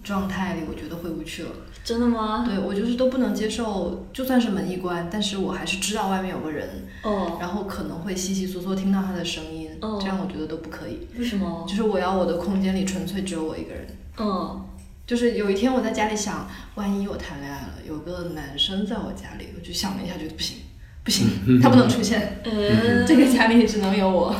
[0.04, 1.52] 状态里，我觉得回不去了。
[1.84, 2.46] 真的吗？
[2.48, 11.08] 对我就是都不能接受，就算是门一关，但是我还是知道外面有个人，哦，然后可能会稀稀疏疏听到他的声音，哦这样我觉得都不可以。
[11.18, 11.66] 为什么？
[11.68, 13.86] 就是我要我的空间里纯粹只有我一个人。
[14.18, 14.66] 嗯，
[15.06, 20.58] 就是有一天我在家里想，万一我谈恋爱了，有个男生在我家里，我就想了一下，觉得不行，
[21.04, 21.28] 不行，
[21.62, 24.36] 他不能出现，呃，这个家里只能有我。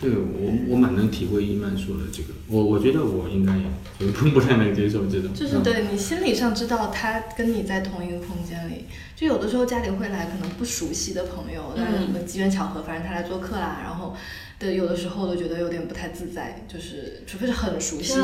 [0.00, 3.64] 对我我蛮能体会伊曼说的这个，我我觉得我应该也
[4.12, 8.84] 不不太能接受这种，就是对你心理上知道他跟你在同一个空间里，
[9.16, 14.14] 就有的时候家里会来可能不熟悉的朋友，但是什么机缘巧合，反正他来做客啦，然后
[14.58, 18.14] 对有的时候都觉得有点不太自在，就是除非是很熟悉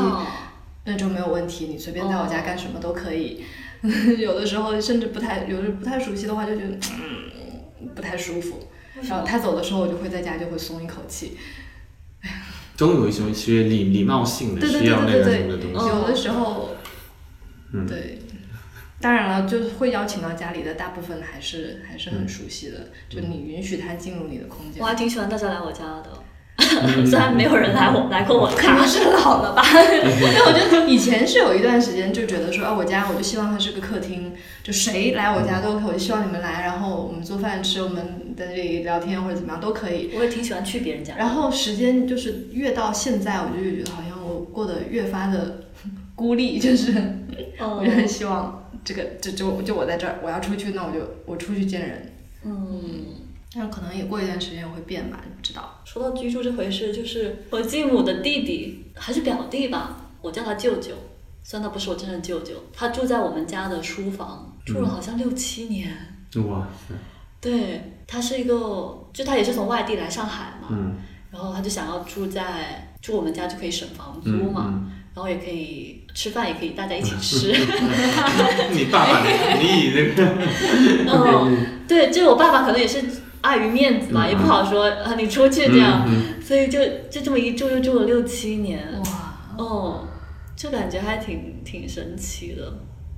[0.86, 3.42] 那就没有问题，你随便在我家干什么都可以。
[4.18, 8.68] 有的时候甚至不太，有的不太熟悉的话，就觉得嗯不太舒服。
[9.02, 11.36] 然后他走的时候，我就会在家就会松一口气。
[12.76, 15.78] 总有一种些礼礼貌性的对对需要那个对对什么的东西。
[15.78, 16.70] 对，有的时候，
[17.72, 18.18] 嗯对，
[19.00, 24.86] 当然了，就是会邀请到家里的大部分还是还是很熟悉的，就你允许他进入你的空间我。
[24.86, 26.23] 还挺喜欢大家来我家的，
[27.04, 28.56] 虽然没有人来我来过我家。
[28.56, 29.62] 可 能是老了吧？
[29.66, 34.32] 但我觉得以前是有一段时间就觉得说，啊，我家我就希望它是个客厅，
[34.62, 40.10] 就谁来我家都可以，我就希望你们来，然后我们做饭吃，我们在这里聊天或者怎么样都可以。
[40.16, 41.14] 我也挺喜欢去别人家。
[41.16, 45.64] 然后时间就是越到现在，我就越觉得好像我过得越发的
[46.14, 46.92] 孤立，就是
[47.58, 52.12] 哦我就很希望这个就就就我在这儿，我要出去，那我就我出去见人。
[52.44, 53.06] 嗯，
[53.56, 55.80] 但可能也过一段时间会变吧，不知道。
[55.84, 60.92] 说到居住这回事，就是我继母的弟弟还是表弟吧，我叫他舅舅，
[61.42, 65.90] 虽然他不是我真正舅舅，他住在我们家的书房，住了好像六七年。
[66.48, 66.94] 哇塞，
[67.40, 68.54] 对他是一个，
[69.12, 70.96] 就他也是从外地来上海嘛，嗯
[71.30, 77.48] 然后他就想要住在住我们家就可以省房租嗯嘛，嗯，然后也可以吃饭，也可以大家一起 吃。
[78.72, 80.24] 你爸爸你你以这个，
[81.10, 83.02] 嗯，对，就我爸爸可能也是
[83.44, 86.80] 碍于面子嘛，嗯也不好说啊，你出去这样，嗯所以就
[87.10, 88.82] 就这么一住就住了六七年。
[89.04, 90.08] 哇，哦，
[90.56, 92.72] 就感觉还挺挺神奇的，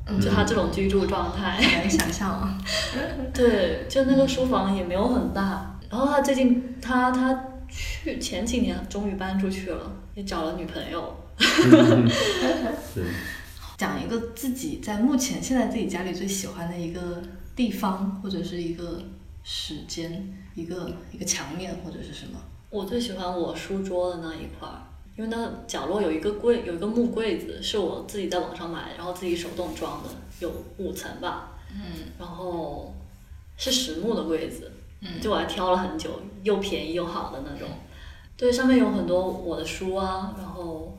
[0.09, 1.53] 嗯就他这种居住状态。
[1.53, 2.59] 很难想象啊。
[3.33, 11.15] 对，就那个书房也没有很大，然后他最近他他去前几年终于搬出去了，也找了女朋友。
[11.39, 13.05] 对，
[13.77, 17.23] 讲一个自己在目前现在自己家里最喜欢的一个
[17.55, 19.03] 地方，或者是一个
[19.49, 22.37] 时间，一个一个墙面或者是什么。
[22.69, 24.83] 我最喜欢我书桌的那一块儿，
[25.17, 30.09] 因为那角落有一个柜，有一个木柜子，是我自己在网上买，然后自己手动装的，
[30.41, 31.53] 有五层吧。
[31.71, 32.93] 嗯然后
[33.57, 37.69] 是实木的柜子，嗯就我还挑了很久，又便宜又好的那种。
[38.37, 40.99] 对，上面有很多我的书啊，然后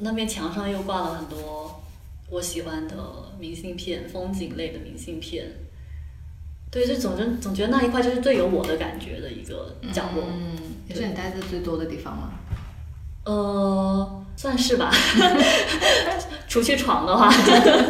[0.00, 1.82] 那面墙上又挂了很多
[2.28, 2.94] 我喜欢的
[3.38, 5.50] 明信片，风景类的明信片。
[6.74, 10.24] 对，就总觉总觉得那一块就是最有我的感觉的一个角落。
[10.28, 10.58] 嗯，
[10.88, 12.32] 也是你待的最多的地方吗？
[13.24, 14.90] 呃，算是吧，
[16.48, 17.32] 除去床的话，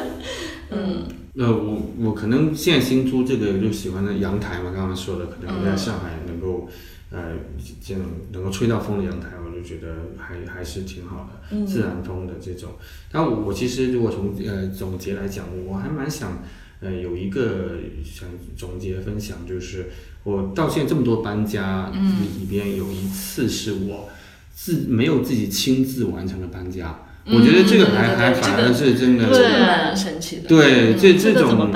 [0.71, 6.69] 嗯，那，我我可能现在新租这个就喜欢的阳台嘛，刚刚说的，可能在上海能够，
[7.11, 7.33] 呃，
[7.83, 12.71] 这种能够吹到风的阳台，我就觉得还还是挺好的，嗯自然风的这种。
[13.11, 16.39] 但我我其实如果从呃总结来讲，我还蛮想，
[16.85, 19.87] 呃，有一个想总结分享，就是
[20.23, 24.11] 我到现在这么多搬家里里边有一次是我
[24.55, 29.29] 自没有自己亲自完成的搬家，我觉得这个还、还反而是真的。
[29.31, 30.43] 这个蛮神奇的。
[30.47, 31.71] 对，这这种？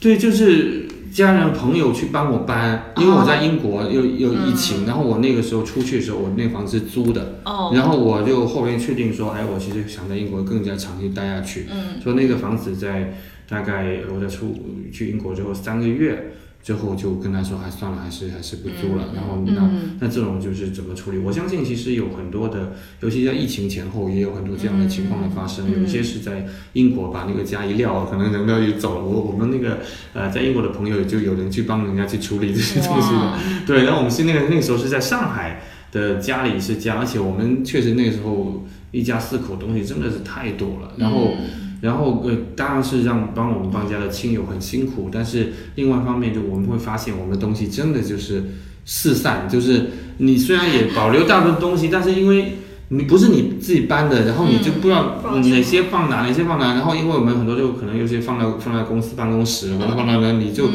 [0.00, 13.14] 对，就是家人朋友去帮我搬，因为我在英国又又疫情，然后我那个时候出去的时候，我那房子是租的，哦，然后我就后面确定说，哎，我其实想在英国更加长期待下去，嗯所以那个房子在
[13.50, 14.56] 大概我在出
[14.92, 19.08] 去英国之后三个月，之后就跟他说，还算了，还是还是不租了。
[19.12, 21.18] 然后那那这种就是怎么处理？
[21.18, 25.68] 我相信其实有很多的，尤其在疫情前后，也有很多这样的情况的发生。
[25.68, 29.04] 有一些是在英国把那个家一撂，可能人都就走了。
[29.04, 29.78] 我我们那个
[30.14, 33.38] 呃，在英国的朋友就有人去帮人家去处理这些东西的。
[33.66, 40.92] 对，然后我们是那个那个时候是在上海的家里是家，而且我们确实那个时候一家四口东西真的是太多了。
[40.96, 41.32] 然后。
[41.80, 48.44] 然后呃，当然是让帮我们搬家的亲友很辛苦，但是另外一方面，就我们会发现我们的东西真的就是
[48.84, 52.58] 四散，就是你虽然也保留大部分东西，但是因为
[52.88, 60.68] 你不是你自己搬的，然后你就不知道哪些放哪，哪些放哪，然后因为我们很多就可能有些放在放在公司办公室，然后放在那你就。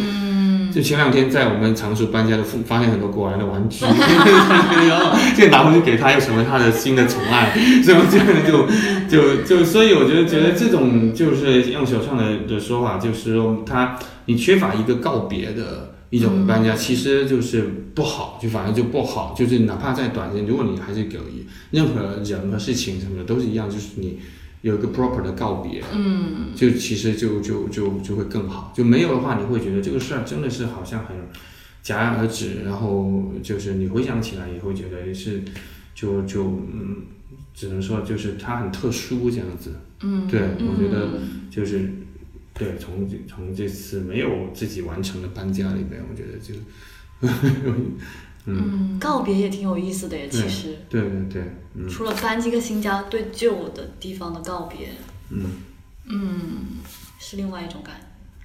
[0.75, 8.67] 就前两天在我们常熟搬家的，发现很多果然的玩具， 然后就拿回去给他，又成为他的新的宠爱， 所以这样就
[9.07, 17.61] 就就，所以我觉得觉得这种就是用小畅的的说法，就是说他你缺乏一个告别的一种搬家，其实就是
[17.95, 21.17] 不好，就反正就不好，就是哪怕在短时间，如果你还是给
[21.71, 24.19] 任何人和事情什么的都是一样，就是你。
[24.65, 28.73] 有一个 proper 的告别，嗯，就其实就就就就会更好。
[28.75, 31.15] 就没有的话，你会觉得这个事儿真的是好像很
[31.83, 35.43] 戛然而止，然后就是你回想起来也会觉得是
[35.93, 37.03] 就就嗯，
[37.53, 39.75] 只能说就是它很特殊这样子。
[40.01, 41.19] 嗯，对，我觉得
[41.51, 41.87] 就是
[42.55, 46.55] 对，从从这次没有自己完成的搬家里边，我觉得就。
[48.45, 50.77] 嗯，告别也挺有意思的呀，其实。
[50.89, 51.43] 对对对，
[51.73, 51.89] 嗯。
[51.89, 54.91] 除了搬这个新家，对旧的地方的告别，
[55.29, 55.63] 嗯
[56.05, 56.65] 嗯，
[57.19, 57.95] 是另外一种感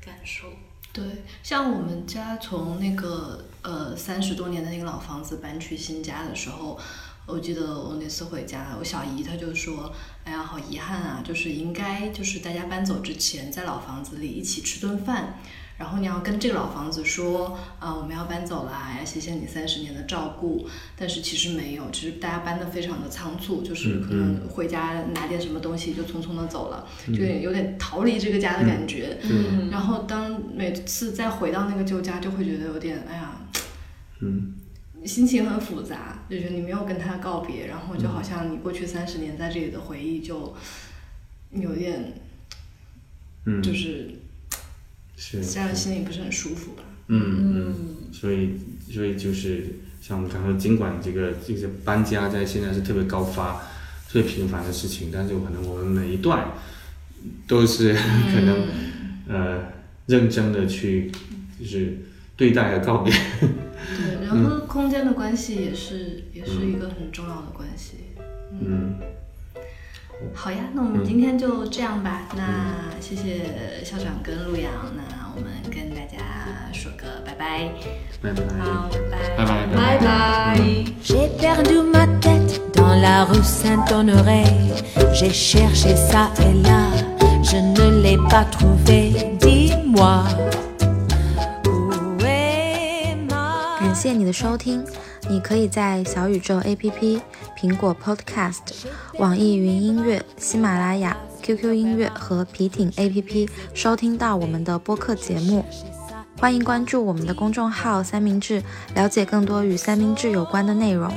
[0.04, 0.46] 感受。
[0.92, 1.04] 对，
[1.42, 6.78] 像我们家从那个呃三十多年的那个老房子搬去新家的时候，
[7.26, 9.92] 我记得我那次回家，我小姨她就说
[10.24, 15.38] ：“哎呀，好遗憾啊，就是应该就是大家搬走之前，在老房子里一起吃顿饭。”
[15.80, 20.68] 然后你要跟这个老房子说，啊，我们要搬走了，要谢谢你三十年的照顾。
[20.94, 29.16] 但是其实没有，其实大家搬的非常的仓促，就是可能回家拿点什么东西就匆匆的走了，就有点逃离这个家的感觉。
[29.70, 33.40] 然后当每次再回到那个旧家，就会觉得有点，哎呀，
[34.20, 34.52] 嗯，
[35.06, 40.54] 心情很复杂，就觉得你没有跟他告别，然后就好像你过去三十年在这里的回忆就
[41.52, 42.12] 有点，
[43.46, 44.10] 嗯，就是。
[45.20, 46.82] 这样心里不是很舒服吧？
[47.08, 47.74] 嗯嗯，
[48.12, 48.54] 所以
[48.90, 49.64] 所以就是
[50.00, 53.60] 像我们刚说，尽管这个这个搬家在现在是特别高发、
[54.08, 56.52] 特别频繁的事情，但是可能我们每一段
[57.46, 57.92] 都是
[58.32, 58.68] 可能
[59.28, 59.64] 呃
[60.06, 61.12] 认真的去
[61.58, 61.98] 就是
[62.36, 63.12] 对待和告别。
[63.12, 67.96] 对， 然后空间的关系也是也是一个很重要的关系。
[68.60, 68.94] 嗯。
[70.34, 72.22] 好呀，那我们今天就这样吧。
[72.36, 72.42] 那
[73.00, 75.02] 谢谢校长跟陆阳，那
[75.34, 76.18] 我们跟大家
[76.72, 77.70] 说个拜拜。
[78.22, 78.42] 拜拜。
[78.58, 79.36] 好，拜拜。
[79.36, 79.76] 拜拜。
[79.76, 80.60] 拜拜。
[81.02, 84.44] J'ai perdu ma tête dans la rue Saint-Honoré.
[85.12, 86.90] J'ai cherché ça et là,
[87.42, 89.36] je ne l'ai pas trouvé.
[89.40, 90.24] Dis-moi.
[93.80, 94.84] 感谢你的收听。
[95.30, 97.20] 你可以在小宇宙 APP、
[97.56, 98.56] 苹果 Podcast、
[99.20, 105.64] 网易云音乐、喜马拉雅、QQ 音乐和皮艇 APP 收听到我们的播客节目。
[106.40, 108.60] 欢迎关注我们的公众号“三明治”，
[108.96, 111.08] 了解更多与三明治有关的内容。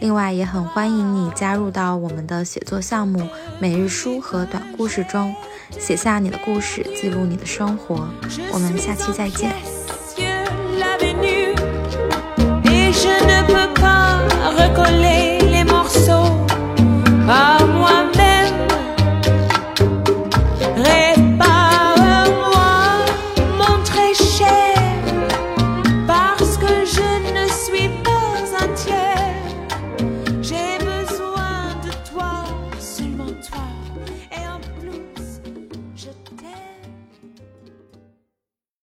[0.00, 3.28] 另外，也很欢迎你加入到我们的写作项目——
[3.60, 5.32] 每日书和短故事中，
[5.78, 8.08] 写下你的故事，记录你的生活。
[8.52, 9.54] 我们下期再见。
[13.16, 14.18] Je ne peux pas
[14.60, 16.46] recoller les morceaux
[17.28, 18.13] à moi-même.